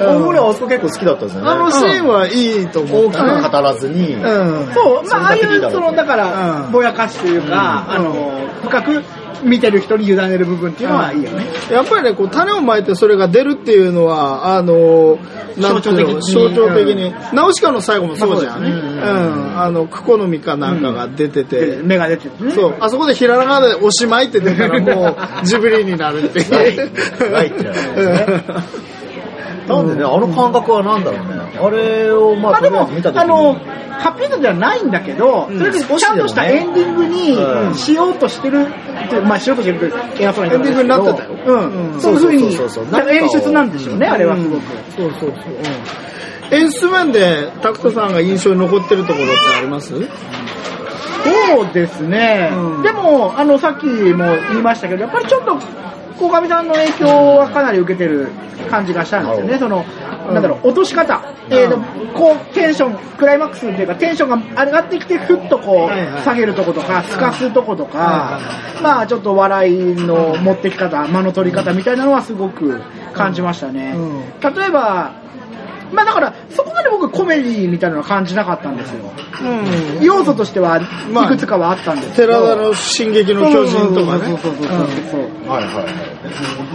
[0.00, 1.50] うん俺はあそこ結構好きだったんですよね。
[1.50, 3.16] あのシーンはいいと思大き。
[3.16, 4.74] く語らずに、うん。
[4.74, 9.02] そう、まあ、ああいう、その、だからう、んぼやかしというか、あの、深く
[9.44, 11.46] 見てる人に委ねる部分っていうのはいいよね。
[11.70, 15.18] やっぱりね、こう、種をまいてそれが出るっていうのは、あの、
[15.56, 17.14] なんていうの象象徴的に徴的に。
[17.32, 18.64] ナウシカの最後もそうじゃん。
[18.64, 19.60] うん。
[19.60, 21.80] あの、クコの実かなんかが出てて。
[21.82, 22.52] 目が出てるね。
[22.52, 25.16] そう、あそこでひらがなでおしまいって出たらもう
[25.46, 26.50] ジブリになるっていう。
[26.50, 26.88] ないって
[27.30, 28.44] なるんですね
[29.68, 31.58] なんでね、あの感覚はなんだろうね。
[31.58, 33.58] あれを、まあ、まあでもとりあえず見た、時あの、に、
[34.00, 35.58] ハッピーエンドではないんだけど、うん。
[35.58, 38.66] それでちゃんとしたエンディングうんにしようとしてる
[39.06, 40.62] って、まあしようとしてる偉そうに言ったんですけど。
[40.62, 41.30] エンディングになってたよ。
[41.46, 41.94] うん。
[41.94, 42.00] うん。
[42.00, 42.46] そういうふうに、
[43.18, 44.62] 演出なんでしょうね、あれはすごく。
[44.96, 45.34] そうそうそう。
[46.50, 49.88] 演出面で、タクトさんが印象に残ってるところってあります？
[49.90, 49.96] そ
[51.62, 52.82] うですね、うん。
[52.82, 53.92] でも、あの、さっきも
[54.50, 55.58] 言いましたけど、やっぱりちょっと、
[56.28, 58.28] 鴻上さんの影響はかなり受けてる
[58.70, 59.84] 感じがしたんですよね、その、
[60.32, 61.20] なんだろう、落とし方。
[61.50, 61.78] えーと、
[62.16, 68.40] こう、テンション、クライマックスっていうか、テンションが上がってきて、ふっとこう下げるとことか、すかすとことかは、
[68.82, 72.80] まあ、ちょっと笑いの持ってき方、間の取り方みたいなのはすごく
[73.12, 73.94] 感じましたね。
[73.94, 74.54] うん。
[74.54, 75.23] 例えば、
[75.94, 79.10] まあだから、そこまで僕コメディみたいなのは感じなかったんですよ。
[79.42, 80.02] うん。
[80.02, 80.80] 要素としては
[81.10, 82.32] まあいくつかはあったんですけど。
[82.34, 84.26] 寺田の進撃の巨人とかね。
[84.26, 85.84] そうそうそうそうそうはいは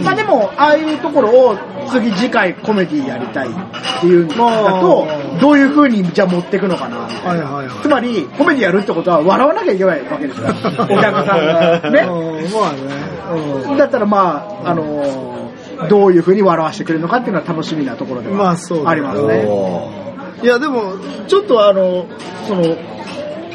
[0.00, 0.02] い。
[0.02, 1.58] まあでも、ああいうところを
[1.90, 6.98] 次次回コメディやりたいっていうのだとまあ、どういう風にじゃあ持っていくのかな。
[6.98, 7.82] はいはいはい。
[7.82, 10.48] つまり、コメディやるってことは笑わなきゃいけないわけですよ。
[10.48, 11.46] お客さん
[11.82, 11.90] が。
[11.90, 12.00] ね。
[12.00, 13.20] うん、まあね。
[13.32, 15.49] うんだったらまあ、あのー
[15.88, 18.56] どういう風に笑わせてくれるのかっていうのは楽しみなところでまは
[18.86, 19.44] ありますね。
[19.46, 20.10] おー
[20.42, 20.94] いやでも、
[21.28, 22.06] ちょっとあの、
[22.46, 22.62] その、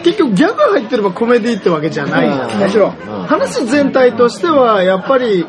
[0.04, 2.60] 結局ギャグ入ってればコメディってわけじゃないじゃん。
[2.60, 2.92] もちろん
[3.26, 5.48] 話全体としては、やっぱり、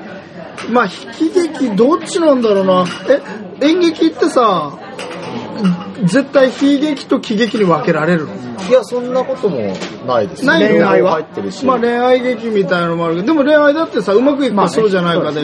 [0.70, 0.92] まあ、悲
[1.34, 2.86] 劇、どっちなんだろうな。
[3.60, 4.78] え、演劇ってさ、
[6.04, 9.58] 絶対悲劇と喜劇に分けられるのいや、そんなことも
[10.06, 10.68] ないですないの？
[10.68, 11.64] 恋愛は入ってるし。
[11.64, 15.42] まあ恋愛劇みたいなのもあるけど、でも恋愛だってさ、うまくいくまあねかそうじゃないかで、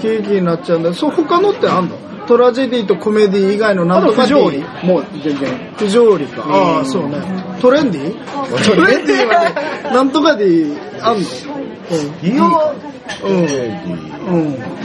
[0.00, 0.94] 喜劇になっちゃうんだよ。
[0.94, 1.96] そう、他のってあんの？
[2.26, 5.74] トラジェディとコメディ以外のなあとんとか不条理もう全然。
[5.76, 6.42] 不条理か。
[6.46, 7.18] ああ、そうね。
[7.60, 8.64] トレンディ？
[8.64, 10.64] トレンディはね、なんとかで
[11.02, 11.20] あんの？
[11.20, 12.44] いや。
[13.22, 13.44] うん。
[13.44, 13.48] い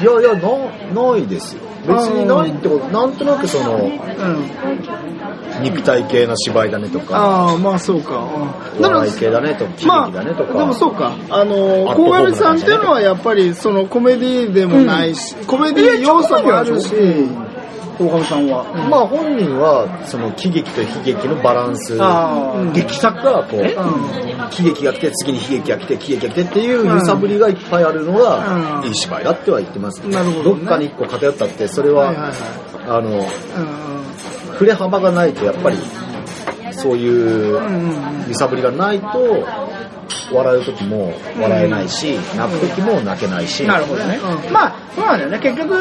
[0.03, 0.49] やいや、な、
[0.93, 1.61] ないですよ。
[1.87, 5.61] 別にないってこと、なんとなくその、うん。
[5.61, 8.27] 肉体系な芝居だねとか、ああ、まあそうか。
[8.79, 10.53] 笑い系だねとか、喜まあ、劇だねとか。
[10.59, 11.13] でもそうか。
[11.29, 16.93] あの、鴻上さんっていうのはやっぱりそのコメディでもないし、コメディ要素もあるし、
[17.99, 18.63] 大上さんは？
[18.89, 21.97] まあ本人は、その喜劇と悲劇のバランス、
[22.73, 28.87] 劇作がこう、喜劇が来て、次に悲劇が来て、喜劇が来てっていう揺さぶりがいっぱいあるのが、うん。
[28.87, 30.01] いい芝居だっては言ってます。
[30.07, 30.15] ね。
[30.43, 32.31] どっかに一個偏ったって、それは、
[32.87, 33.25] あの、うん
[34.53, 35.77] 触れ幅がないと、やっぱり、
[36.73, 38.25] そういううんうん。
[38.27, 39.07] 揺さぶりがないと、
[40.31, 43.65] 笑う時も笑えないし、泣く時も泣けないし。
[43.65, 44.19] なるほどね。
[44.47, 45.39] うんまあ、そうなんだよね。
[45.39, 45.75] 結局、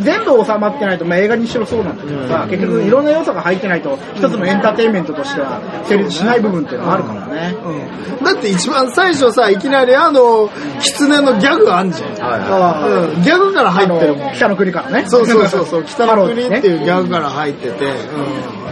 [0.00, 7.54] 全部収まってないと、まあ映画にしろそうなんだけどさ、うん結局いろんな要素が入ってないと、一つのエンターテインメントとしては成立しない部分っていうのはあるからね。
[7.64, 10.48] うんだって一番最初さ、いきなりあの、
[10.80, 12.10] 狐のギャグあんじゃん。
[12.12, 12.86] はいあ
[13.16, 14.34] うん、ギャグから入あってるもんの、。
[14.34, 15.04] 北の国からね。
[15.08, 16.70] そうそうそうそう、 北の国ってう。
[16.72, 17.92] いうギャグから入ってて、うん、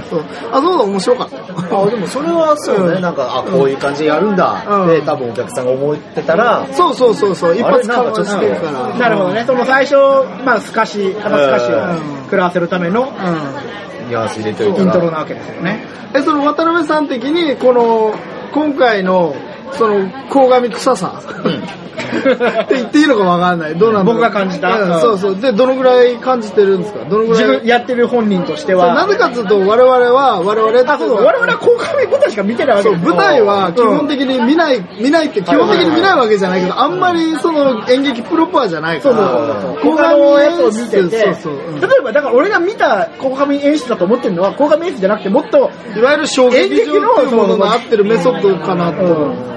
[0.08, 0.22] そう
[0.52, 1.36] あ、そうだ、面白かった。
[1.76, 8.98] あでもそれはそうね、うんなんか、あ、こういう感じでやるんだって、うん多分お客さんが思ってたら、そうそうそうそう、一発かまあれなんかちょっとしてるから。
[8.98, 9.44] なるほどね。
[9.46, 9.96] その最初、
[10.44, 14.08] まあ、透かし、鼻透かしをうん食らわせるためのうん。
[14.08, 15.84] ニュアンス入れといたら、イントロなわけですよね。
[16.14, 18.14] え、その渡辺さん的に、この、
[18.52, 19.34] 今回の、
[19.72, 21.22] その、鴻上臭さ。
[22.12, 23.74] って言っていいのかわかんない。
[23.76, 24.68] どうなんだろう僕が感じた？
[24.68, 25.36] うんうんそうそう。
[25.40, 27.04] で、どのぐらい感じてるんですか？
[27.08, 27.42] どのぐらい？
[27.42, 28.94] 自分やってる本人としてそうは。
[28.94, 31.24] なぜかというと、我々は、我々ってあ、そうそう。
[31.24, 39.30] 我々は公開舞台しか見てないわけそう、ですよ舞台は基本的に見ない、見ないって基本的に見ないわけじゃないけど、あんまりその演劇プロパーじゃないかそうそうら。
[39.30, 39.46] そう
[39.82, 39.92] そう。
[39.96, 49.52] 他のやつを見てて、そうそううん例えば、だから俺が見た鴻上演出だと思ってるのは、鴻上演出じゃなくて、もっと、いわゆる衝撃場っていうものが合ってるメソッドかなと。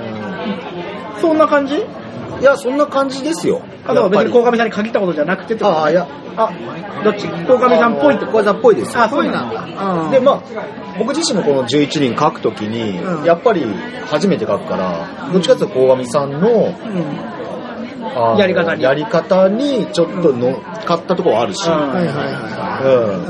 [1.21, 1.75] そんな感じ？
[1.77, 3.61] いや、そんな感じですよ。
[3.85, 5.77] あとは別に鴻上さんに限ったことじゃなくてってこと？
[5.77, 6.51] ああ、いや、あ、
[7.03, 7.27] どっち？
[7.27, 8.93] 鴻上さんっぽいってこれさんっぽいです。
[8.95, 9.03] よ。
[9.03, 10.11] あ、そうなんだ。
[10.11, 10.41] で、まあ、
[10.99, 13.23] 僕自身もこの11人書くときに、うん。
[13.23, 13.63] やっぱり
[14.07, 16.75] 初めて書くから、どっちかっていうと鴻上さんの、
[18.17, 18.83] あのやり方に。
[18.83, 23.21] やり方にちょっと乗っかったところはあるし、うんはいはいは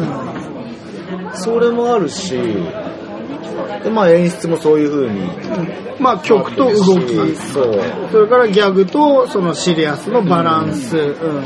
[1.32, 1.38] うん。
[1.38, 2.36] それもあるし、
[3.84, 5.26] でまあ演出もそういう風に。
[5.26, 5.30] い。
[6.00, 7.82] まあ曲と動き、そう。
[8.12, 11.44] それからギャグとそのシリアスのバランス、うん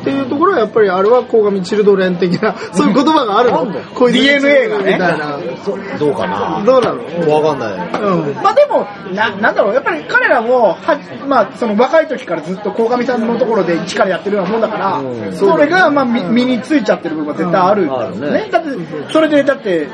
[0.00, 3.66] っていうところはやっぱりあれは鴻上チルドレン的な、 そういう言葉があるの。
[3.94, 5.38] こういう DNA がねみたいな。
[5.98, 6.62] どうかな？
[6.64, 7.30] どうなの？
[7.32, 7.70] わかんな？
[7.70, 8.02] い。
[8.02, 8.34] うん。
[8.42, 15.32] まあでも、な、なんだろう、やっぱり彼らも、は、まあ、その若い時からずっと鴻上さんのところで一からやってるようなもんだから、うん。
[15.32, 17.82] それが、まあ、み身についちゃってる部分は絶対ある。
[17.84, 18.24] んだようん。
[18.24, 18.48] あるね。
[18.50, 18.68] だって、
[19.12, 19.88] それで、だって、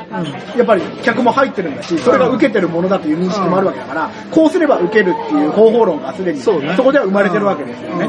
[0.56, 6.74] やっぱり客も入ってるんだし、それが受けてるものだという認識もあるわけだから、こうすれば受けるっていう方法論がすでに、そうね。
[6.76, 8.08] そこでは生まれてるわけですよね。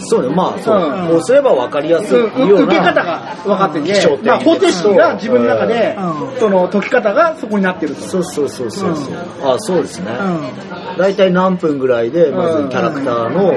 [0.00, 0.76] そうね、まあ、そう。
[0.76, 8.02] うんこうすればわかりやすいよう受け方が分かっててまあ、方程式が自分の中でう、んその解き方がそこになってると。
[8.02, 9.14] そうそうそうそうそう。
[9.42, 10.10] あ、そうですね。
[10.12, 13.52] う大体何分ぐらいで、まずうんキャラクターの、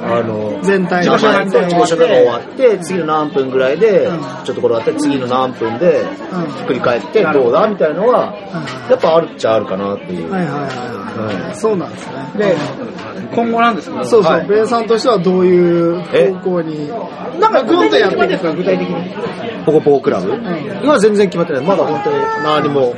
[0.00, 1.30] あの、全体の自己
[1.74, 6.08] 紹介が終わって、次の何分ぐらいでうん、ちょっとこれ終わって、次の何分で、うん
[6.58, 8.34] ひっくり返って、どうだみたいなのは、
[8.88, 10.28] やっぱあるっちゃあるかなっていう。
[10.28, 10.30] ん。
[10.30, 11.56] はいはいはいははい。
[11.56, 12.14] そうなんですね。
[12.36, 12.56] で、
[13.34, 16.88] 今後なんですけど、そうそう、はいベイさんとしてはどういう方向に？
[17.40, 19.14] なんかコントやっていくですか、具体的に。
[19.64, 20.32] ポコポコクラブ、
[20.82, 21.64] 今は全然決まってない。
[21.64, 22.94] まだ本当に何も。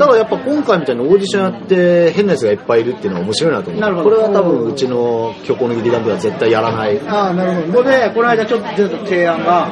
[0.00, 3.82] ただやっぱ今回みたいにオーディションやって変なやつがいっぱいいるっていうのは面白いなと思う。
[3.82, 6.98] なるほどこれは多分うちの虚構の劇団では絶対やらない。
[7.06, 9.70] ああ、なるほここで、この間ちょっと出た提案が、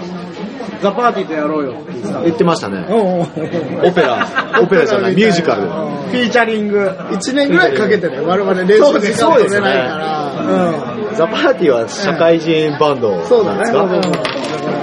[0.82, 2.22] ザ・パーティーとやろうよって言ってた。
[2.24, 2.84] 言ってましたね。
[2.90, 4.26] オペラ、
[4.60, 5.62] オペラじゃない、ミュージカル。
[5.62, 6.90] フィーチャリング。
[7.10, 10.94] 一年ぐらいかけてね、我々練習時間取れないから。
[11.14, 13.86] ザ・パーティーは社会人バンドなんですそうだねか、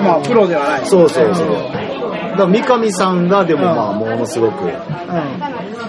[0.04, 0.82] まあ、プロではない。
[0.86, 1.85] そうそうそう。
[2.36, 4.72] だから三上さんがでもまあものすごく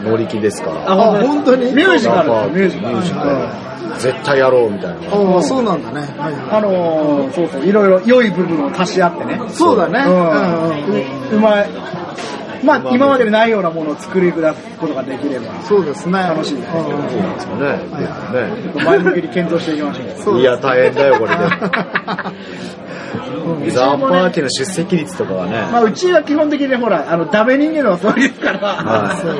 [0.05, 0.93] 乗り気ですから。
[0.93, 1.73] あ、本当に？
[1.73, 2.31] ミュージカル？
[2.51, 3.31] ミュージカルミュージカル
[3.99, 4.97] 絶対やろうみたいな。
[5.11, 6.01] ああ、そうなんだね。
[6.19, 9.41] はいはあのー、そうそう、いろいろ良い部分を足し合ってね。
[9.47, 9.51] い。
[9.51, 10.01] そうだね。
[10.07, 11.71] うんうんうんうんうまい。
[12.63, 16.21] まあ、今までにないようなものを作り出すことができれば、そうですね。
[16.21, 17.03] 楽しいねうんそうなん
[17.35, 17.77] ですよね。
[18.75, 20.07] ね前向きに検討していきましょう。
[20.23, 21.37] そういや、大変だよ、これう
[23.57, 23.71] んで。
[23.77, 25.67] ザ・パーティーの出席率とかはね。
[25.73, 29.39] まあ、うちは基本的にほら、あの、ダメ人間のつもりですから、はいそううん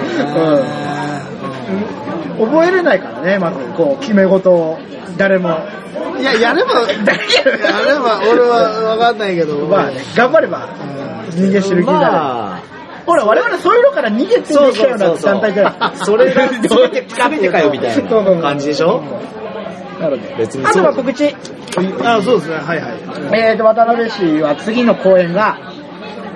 [2.39, 4.79] 覚えれないからね、まず、こう、決め事を、
[5.17, 5.59] 誰も。
[6.19, 6.95] いや、やれば、やれ
[7.99, 9.67] ば、俺はわかんないけど。
[9.67, 10.69] まあね、頑張れば、
[11.31, 12.56] 人間知る気になる。
[13.07, 15.97] まあ、ほら、我々そういうのから逃げてできたような団体じゃない。
[15.99, 19.03] それが全て、全てかよみたいな感じでしょ？
[20.01, 20.35] なので。
[20.39, 21.35] 別にあとは告知。
[22.05, 22.57] あ、そうですね。
[22.57, 22.95] はいはい。
[23.33, 25.59] えーと、渡辺氏は次の公演が、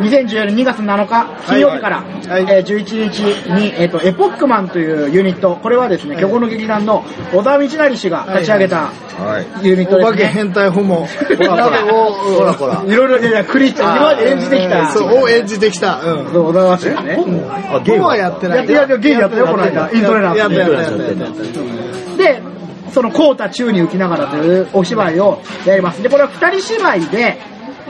[0.01, 3.21] 2014年2月7日、金曜日から、はいえー11日
[3.51, 8.91] に、えーと、エポックマンというユニット、これはですね、はい虚構の劇団の小田道成氏が立ち上げた
[9.21, 9.67] はい。
[9.67, 10.13] ユニットおですね。
[10.13, 11.07] 化け変態ホモ。
[11.07, 12.83] ほらほら、ほら。
[12.87, 14.91] いろいろ、いやいや、クリス今まで演じてきた。
[14.93, 16.01] そう、を演じてきた。
[16.03, 16.33] うん。
[16.33, 17.15] そう、小田橋ですね。
[17.17, 18.59] ホモはやってない。
[18.59, 22.17] やってやってゲイやったよこの間イントレランスやったやったやったやった。
[22.17, 22.43] で、
[22.93, 26.03] そのコータ宙に浮きながらというお芝居をやります。
[26.03, 27.39] で、これは二人芝居で、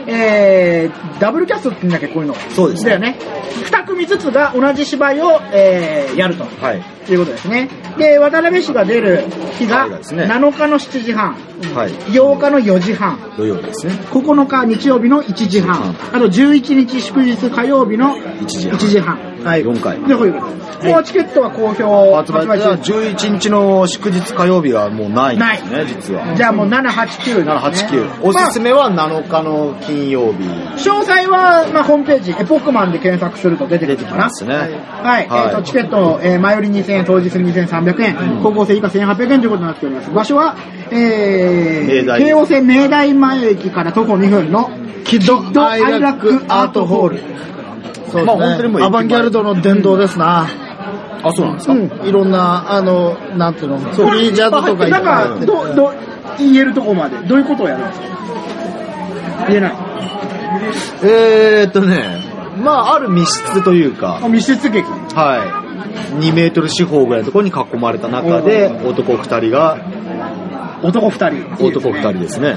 [0.06, 2.34] えー、ダブルキャストって言うんだっけ、こういうの。
[2.34, 3.18] そうですねだよね。
[3.64, 6.44] 二組ずつが同じ芝居を、えー、やると。
[6.44, 6.82] はい。
[7.12, 7.68] いうことですね。
[7.98, 9.24] で、渡辺氏が出る
[9.58, 11.34] 日がはいですね7日の7時半、
[11.74, 11.90] はい。
[11.90, 13.94] 8日の4時半、土曜日ですね。
[14.10, 19.18] 9日日曜日の1時半、あと11日祝日火曜日の1時1半。
[19.44, 19.62] はい。
[19.62, 20.00] 4回。
[20.06, 20.86] で、こういうことです。
[20.86, 26.34] もうチケットは好評発売中中11日の祝日火曜日はもうないんですね、実は。
[26.34, 28.22] じゃあもう7、8、9、789。
[28.22, 30.44] おすすめは7日の金曜日。
[30.44, 34.54] 詳細は、まあ、ホームページ、エポックマンで検索すると出てく出るかなてきますね。
[34.54, 35.28] はい。
[35.28, 40.10] はいえっ、と、チケット、えー前売り2000円、当日2300円、高校生以下1800円ということになっております。
[40.10, 40.56] 場所は、
[40.90, 44.70] えー、京王線明大前駅から徒歩2分の、
[45.04, 47.20] キッドアイラックアートホール。
[48.10, 50.46] そうまあ本当にもうアバンギャルドの殿堂ですな。
[51.22, 51.90] あ、そうなんですか、うん。
[52.08, 55.92] いろんな、あの、なんていうの、フリージャズとかいっなんか、ぱいやってるど、ど、
[56.38, 59.46] 言えるとこまで、どういうことをやるんですか？
[59.48, 59.72] 言えない。
[61.02, 62.22] えーっとね、
[62.62, 64.86] まあある密室というか、あ密室劇。
[65.14, 65.64] は
[66.16, 66.20] い。
[66.22, 69.78] 2メートル四方ぐらいのところに囲まれた中で、男2人が、
[70.82, 71.46] 男二人。
[71.64, 72.56] 男2人ですね。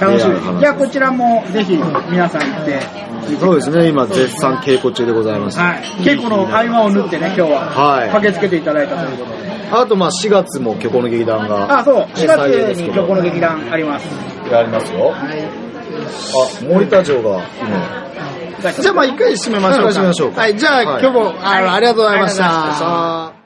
[0.00, 0.32] 楽しみ。
[0.32, 1.76] いや楽しみじゃあこちらもぜひ
[2.10, 2.80] 皆さん行って
[3.36, 5.58] そうですね、今絶賛稽古中でございます。
[5.58, 5.82] はい。
[6.02, 7.60] 稽古の合間を縫ってね、今日は。
[7.70, 9.48] はい駆けつけていただいたということで。
[9.70, 11.78] あとまあ4月も虚構の劇団が。
[11.78, 11.96] あ、そう。
[12.14, 12.40] 4月
[12.80, 14.08] に虚構の劇団あります。
[14.50, 15.10] やりますよ。
[15.10, 15.42] はい。
[15.42, 18.08] あ、森田城が今。
[18.72, 19.84] じゃあまあ一回締めましょうか。
[19.84, 23.37] はい締めましょうかはい、じゃあ、はい今日もあの、ありがとうございました。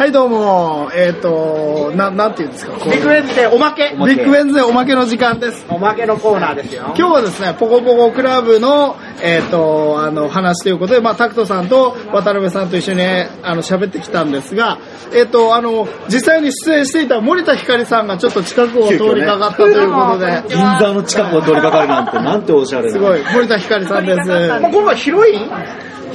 [0.00, 0.90] はい、どうも。
[0.94, 2.72] えっ、と、な、なんていうんですか。
[2.72, 3.90] こうビッグウェンズデーおまけ。
[3.90, 5.66] ビッグウェンズデーおまけの時間です。
[5.68, 6.84] おまけのコーナーですよ。
[6.96, 14.78] 今日はですね、ポコポコクラブの、えっ、と、あの、話ということで、まあ、タクトさんと渡辺さんと一緒に、あの、喋ってきたんですが、
[15.12, 22.92] えっ、と、あの、実際に出演していた森田ひかりさんがちょっと近くを通りかかったということで、銀座の近くを通りかかるなんて、なんておしゃれな。
[22.92, 24.48] すごい、森田ひかりさんです。
[24.48, 25.26] まあ今回ヒロ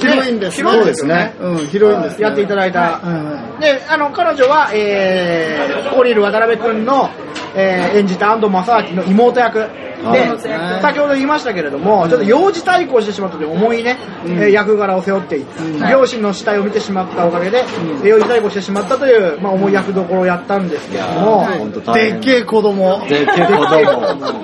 [0.00, 0.70] インヒロインですね。
[0.70, 2.22] そうですねうん、ヒロインです、ね。
[2.24, 3.00] やっていただいた。
[3.04, 7.08] うんで、あの、彼女は、えー、降りる渡辺くんの、
[7.54, 9.86] えー、演じた安藤正明の妹役。
[9.96, 15.50] で、はい先ほど言いましたけれども、ちょっと幼児対抗してしまったという重いね、えー役柄を背負っていて、
[15.90, 17.64] 両親の死体を見てしまったおかげで、
[18.04, 23.06] 幼児対抗してしまったという、まあ、重い役どころをやったんですけれども、でっけえ子供。
[23.08, 23.70] でっけえ子供。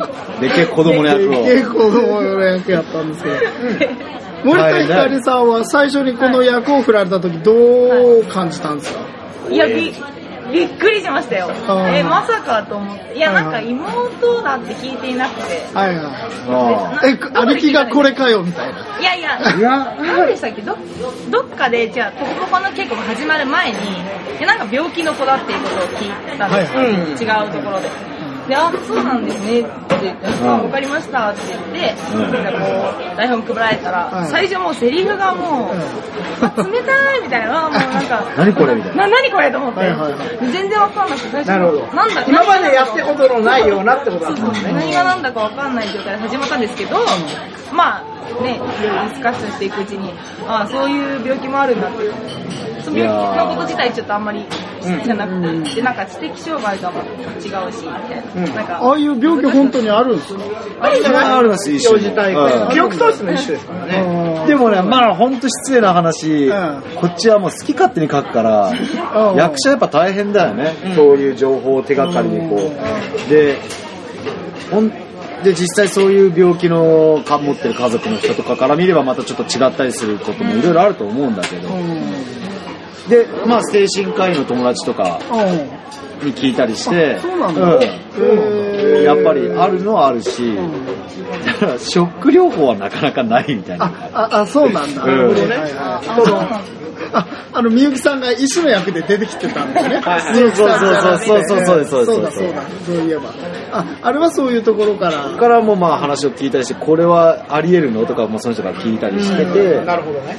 [0.40, 1.30] でっけえ子供の役を。
[1.30, 3.36] でっけえ子供の役やったんですけど。
[4.44, 7.52] 森田ひかりさんは最初にこの役を振られた時ど
[8.20, 9.00] う感じたんですか？
[9.50, 9.92] いや、び、
[10.52, 11.50] びっくりしましたよ。
[11.92, 13.16] え、まさかと思って。
[13.16, 15.60] いや、なんか妹だって聞いていなくて。
[15.74, 16.06] はいはい。
[16.48, 18.98] あえ、兄貴がこれかよみたいな。
[19.00, 20.62] いやいや、いや何でしたっけ？
[20.62, 20.76] ど、
[21.30, 23.80] どっかで、じゃあ、ポコポコの稽古が始まる前に、い
[24.40, 26.78] やなんか病気の子だっていうことを聞いたんですよ。
[26.80, 27.88] はいはい違うところで。
[28.48, 29.70] で、あ、そうなんですねって
[30.02, 32.66] 言って、あ、わかりましたって言って、うんなんかこ
[33.14, 35.74] う、台本配られたら、うん最初もうセリフがもう、
[36.44, 39.06] あ冷たいみたいな、もうなんか、 何これみたいな。
[39.06, 41.86] な、何これと思って、はいはいは全然わかんなくて、最初なるほど。
[41.94, 44.72] なんだ今までやってことのないようなってことだったんですね。
[44.72, 46.96] 何が何だかわかんない状態で始まったんですけど、
[47.72, 50.12] まあね、いろいろディスカッションしていくうちに、
[50.48, 52.71] ああ、そういう病気もあるんだって。
[52.84, 54.44] その病気のこと自体ちょっとあんまり
[54.80, 57.88] 知らなくて、で、なんか知的障害とは違うし、み
[58.34, 58.54] たいな。
[58.54, 58.66] なん。
[58.66, 60.40] か、ああいう病気本当にあるんですか？
[60.80, 61.98] あれじゃないあります、一緒。
[61.98, 64.44] 記憶喪失の一種ですからね。
[64.46, 66.82] でもね、まあ本当失礼な話、うん。
[66.96, 69.36] こっちはもう好き勝手に書くから、うん。
[69.36, 73.30] 役者やっぱ大変だよね、そういう情報を手がかりにこう。
[73.30, 73.60] で、
[74.70, 74.90] ほん
[75.44, 81.68] で実際そういう病気のか持ってる家族の人とかから見ればまたちょっと違ったりすることもいろいろあると思うんだけど、
[83.08, 85.18] で、まあ精神科医の友達とか
[86.22, 87.84] に聞いたりして、そうなんだ
[89.02, 90.56] やっぱりあるのはあるし、
[91.44, 93.86] だからショック療法はなかなかないみたいな。
[93.86, 95.02] あ、あ、あそうなんだ。
[95.04, 96.81] うんなるほどね。
[97.12, 100.00] あ、あの、みゆきさんが医師の役で出てきてたんだよね。
[100.00, 102.62] はいみゆきさんじゃなくてそうそうそうそうそうそうそうだそうだ。
[102.86, 103.30] そういえば。
[103.72, 105.30] あ、あれはそういうところから。
[105.36, 108.06] からもまあ話を聞いたりして、これはあり得るの？
[108.06, 110.36] とかもその人から聞いたりしてて、なるほどね。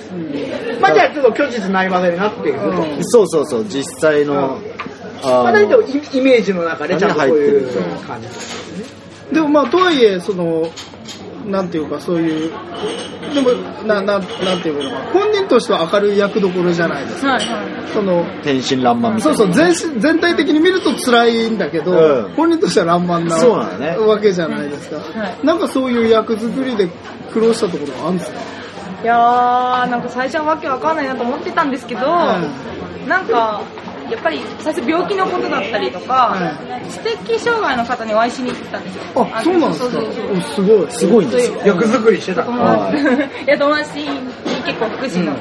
[0.82, 2.68] まあじゃあちょっと虚実ないまでになっていると。
[3.02, 4.58] そうそうそう、実際の、
[5.24, 7.68] あまあ大体のイイメージの中でちゃんとそういう
[8.06, 8.28] 感じ。
[9.34, 10.70] でもまあ、とはいえ、その、
[11.46, 12.52] なんていうか、そういう、
[13.34, 13.50] でも、
[13.86, 14.22] な、な、なん
[14.62, 17.34] ていうのかな、本人としては明るい役どころじゃないですか。
[17.34, 17.66] はいはい。
[17.94, 19.38] その、天真爛漫みたいな。
[19.38, 24.98] そうそう、全身全体的に見ると辛いんだけど、うん本人としては爛漫なそうなんだねわけじゃないですか。
[24.98, 26.88] はいなんかそういう役作りで
[27.34, 28.40] 苦労したところはあるんですか？
[29.04, 32.40] いやー、なんか最初はわけわかんないなと思ってたんですけど、な
[33.22, 33.62] んか、
[34.10, 39.04] やっぱり最初病気のことだったりとか、は知的障害の方にお会いしに行ってたんですよ。
[39.34, 40.56] あ、そうなんですか？
[40.56, 40.92] すごい。
[40.92, 41.62] すごいんですよ。
[41.66, 42.44] 役作りしてた。
[43.44, 43.48] い。
[43.48, 44.08] や友達に
[44.66, 45.34] 結構福祉の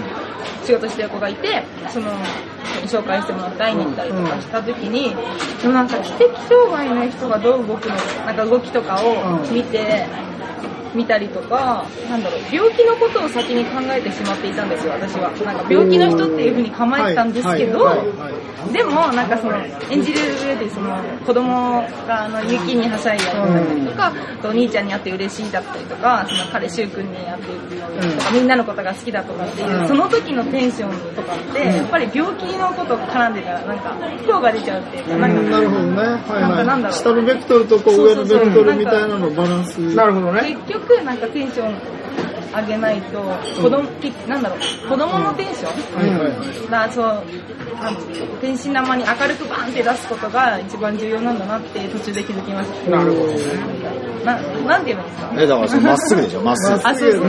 [0.64, 2.06] 仕事してる子がいて、その、
[2.86, 5.14] 紹介してもらって会いに行ったりとかした時に、
[5.60, 10.06] でもなんか知的障害の人がどう動くのか、なんか動きとかを見て、
[10.94, 15.30] 見たりとか、なんだろう、病気のことを先に考えてしまっていたんですよ、私は。
[15.44, 19.56] なんか病気の人っていうふうに構えてたんですけど、はいはいはいでも、なんかその、
[19.90, 35.96] 演じる上で、その、子供が、あの、雪にはしゃいだったりとか、あとお兄ちゃんに会って嬉しいだったりとか、その彼、柊君に会ってとか、みんなのことが好きだとかっていう、その時のテンションとかって、やっぱり病気のこと絡んでたら、なんか、不幸が出ちゃうっていうか、なんか、なるほどね。
[35.96, 36.92] はいなんかなんだろうはい。
[36.94, 39.78] 下のベクトルとこう上のベクトルみたいなのバランス。
[39.94, 40.56] なるほどね。
[40.66, 41.74] 結局、なんかテンション
[42.54, 43.18] 上げないと、
[43.62, 46.30] 子供、きなんだろう、子供のテンション、はいはいはい。
[46.70, 47.22] だからそう、
[48.40, 52.90] 天真爛漫に明るくバーンって出すことが一番重要なんだなって途中で気づきました。
[52.90, 53.32] なるほど。
[54.24, 54.36] な
[54.68, 55.32] なんて言えばいいんですか？
[55.34, 56.74] え、だからまっすぐでしょ、 まっすぐ。
[56.88, 57.28] あ、そうそうそ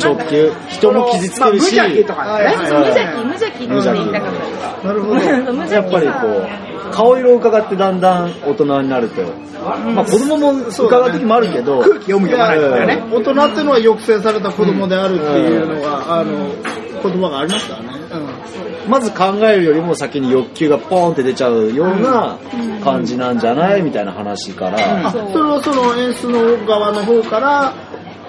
[0.00, 0.14] そう。
[0.16, 0.52] 直球。
[0.68, 2.56] 人も傷つけるし、まあ無邪気とかね。
[2.58, 4.86] 無邪気、無邪気って言いたかったです。
[4.86, 5.14] なるほど。
[5.14, 6.12] 無邪気 さやっぱりこ
[6.90, 9.22] 顔色を伺ってだんだん大人になると。
[9.94, 11.80] まあ子供も伺う時もあるけど。
[11.80, 13.02] 空気読む読まないとかね。
[13.12, 16.48] 大人っていうのは抑制された子供であるっていうのが、あの、
[17.02, 18.00] 言葉がありますからね。
[18.88, 22.38] まず考えるよりも先に欲求がポーンって出ちゃうような
[22.82, 23.82] 感じなんじゃない？
[23.82, 25.06] みたいな話から。
[25.06, 27.72] あ、それはその演出の側の方から、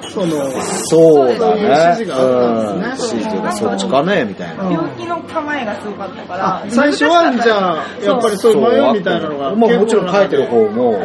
[0.09, 0.51] その、
[0.87, 1.93] そうだそういう指ね。
[1.95, 4.63] 示があったんですねうん指示そっちかねみたいな。
[4.71, 6.63] 病気の構えがすごかったから。
[6.69, 9.55] 最初はじゃあ、やっぱりそういう迷いみたいなのが。
[9.55, 10.99] まあもちろん書いてる方もうん、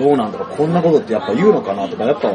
[0.00, 2.32] どうなんだろう、こんなことってやっぱ言うのかなとか、やっぱ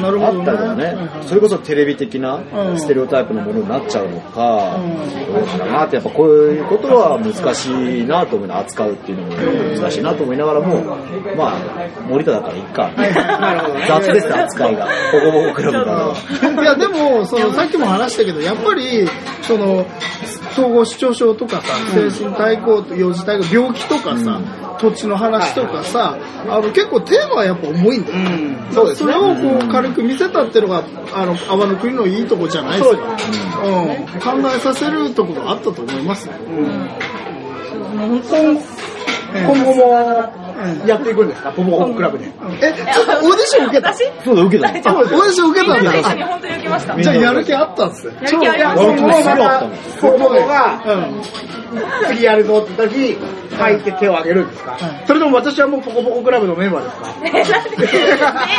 [0.00, 0.96] なるほどあったりだね。
[1.26, 4.96] それこそテレビ的なうんステレオタイプのものになっちゃうのか、うん
[5.26, 9.34] どうかなって、やっぱこういうことは難しいなと思いながら、扱うっていうのも
[9.80, 10.76] 難しいなと思いながらも、
[11.36, 11.60] まあ、
[12.08, 12.90] 森田だからいっか。
[13.88, 14.86] 雑です、扱いが。
[15.12, 16.14] ボコボコクラブか
[16.54, 16.62] ら。
[16.62, 19.06] いや、でも、その、さっきも話したけど、やっぱり、
[19.42, 19.84] その、
[20.56, 24.40] 統合失調症とかさ、精神対抗、幼児対抗、病気とかさ、
[24.80, 28.18] 土地の話とかさ、あの、結構テーマはやっぱ重いんだよ。
[28.72, 29.12] そうですね。
[29.12, 33.16] それをこう軽く見せたっていうのが、あの、阿波の国のいいとこじゃないですか。
[33.64, 34.42] うん。
[34.42, 36.32] 考えさせるところがあったと思いますう
[37.96, 38.60] 本当に
[39.32, 39.82] 今後も
[40.86, 41.50] やっていくんですか？
[41.52, 42.26] ポポコクラブで。
[42.62, 43.92] え、ちょっとオーディション受けた？
[43.92, 44.04] 私？
[44.24, 44.68] そうだ、受けた。
[44.68, 46.14] あ、オーディション受けたんだ。
[46.14, 47.02] に本当に受けました。
[47.02, 48.12] じゃあやる気あったんですよ。
[48.12, 49.60] やる気ありま今後もますごいた、
[50.00, 51.22] ポポコがうん。
[52.08, 53.18] 次やるぞって時、
[53.58, 54.78] 入って手を挙げるんですか？
[55.06, 57.66] それとも私はもうポコポコクラブのメンバーですか？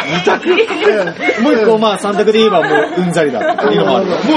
[0.07, 0.49] 二択
[1.41, 3.71] もう一個、まあ、三択で言えばもう、うんざりだもう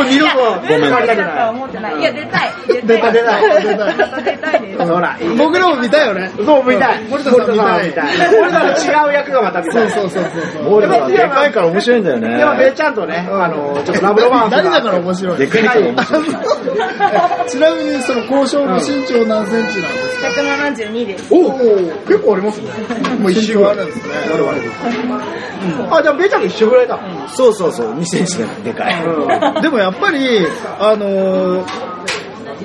[0.07, 0.91] 二度とごめん。
[0.91, 1.49] ない。
[1.51, 1.99] 思ってない。
[2.01, 2.51] いや、出たい。
[2.69, 4.57] 出出たい出たい出た
[5.19, 5.37] い。
[5.37, 6.20] 僕らも見たいよね。
[6.29, 7.05] そう見たい。
[7.09, 8.39] 森田さん見たい見たい。
[8.39, 9.91] 俺らの違う役がまた見たい。
[9.91, 10.63] そうそうそうそう。
[10.65, 12.37] モーレさんでかいから面白いんだよね。
[12.39, 15.39] でも、べちゃんとね、あの、ちょっとラブロマンスだから面白い。
[15.39, 16.25] でかいから面白い。
[17.49, 21.35] ちなみにその交渉の身長何センチなんですか？172です。
[21.35, 21.59] おお
[22.07, 22.69] 結構ありますね。
[23.19, 24.03] もう一周あるんですね。
[25.91, 26.99] あ、じゃあ、べちゃんと一緒ぐらいだ。
[27.29, 29.63] そうそうそう、2センチでかい。
[29.63, 30.47] でもやっぱり、
[30.79, 31.90] あのー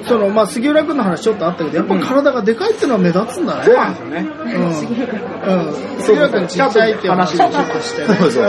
[0.08, 3.64] その、まあ、杉浦君の話ちょっとあったけど、やっぱ体がでかいっていうのは目立つんだね。
[3.66, 4.28] そうなんですよね。
[4.30, 5.68] うん。
[5.68, 6.02] うん。
[6.02, 8.16] 杉浦君ちっちゃいっていう話をちょっとしてね。
[8.16, 8.48] そうそうう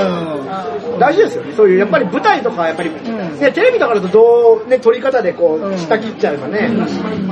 [0.83, 1.53] ん大事ですよね。
[1.55, 6.71] そういう、やっぱり舞台とか、やっぱり、ね、テレビとかだとどう、ね、撮り方でこう、下切っちゃえばね、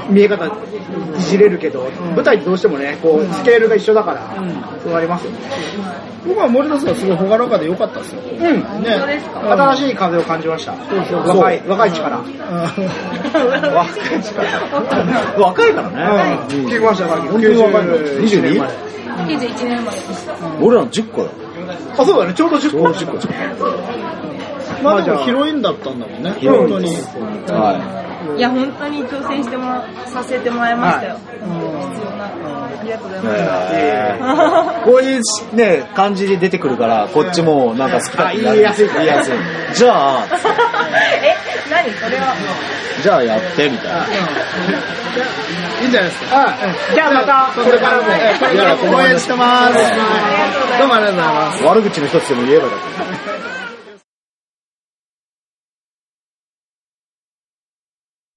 [0.09, 0.51] 見え方い
[1.21, 4.35] じれるけど、舞台ってどうしてもね、こう、スケールが一緒だから、
[4.83, 5.39] そうなりますよね。
[6.27, 8.21] 僕は森田さんがすごい朗らかで良かったですよ。
[8.23, 8.83] うん。
[8.83, 9.21] ね。
[9.43, 10.73] 新しい風を感じました。
[10.73, 12.17] 若い、若い力。
[12.25, 12.25] 若
[13.83, 14.14] い力。
[15.39, 16.39] 若いからね。
[16.49, 17.29] 聞きました、さっき。
[17.29, 18.73] 本当に若いの91 22年まで
[19.37, 20.31] 91年生まれです。
[20.61, 21.31] 俺らの10個だ。
[21.99, 22.93] あ、そうだね、ちょうど10個。
[22.93, 26.35] ちょうど10個まあでもヒロインだったんだもんね。
[26.43, 26.89] 本当に。
[27.49, 28.01] は
[28.37, 31.19] いや、本当に挑戦してもら、させてもらいましたよ。
[31.19, 31.45] 必
[32.05, 32.25] 要な。
[32.25, 33.73] ありがとうございます。
[33.73, 35.21] えーこういう
[35.55, 39.35] ね、感じで出てくるから、こっちもなんか好きだってあ言いやすい言いやすい。
[39.75, 40.27] じゃあ、
[40.95, 41.37] え、
[41.71, 41.93] 何？
[41.95, 42.35] それは。
[43.03, 44.07] じゃあやって、みたいな。
[45.81, 46.37] いいんじゃないですか。
[46.37, 46.95] はい。
[46.95, 48.03] じゃあまた、これからも。
[48.05, 49.75] これからも応援してます。
[50.79, 51.63] どうもありがとうございます。
[51.65, 53.34] 悪口の一つでも言えばだ。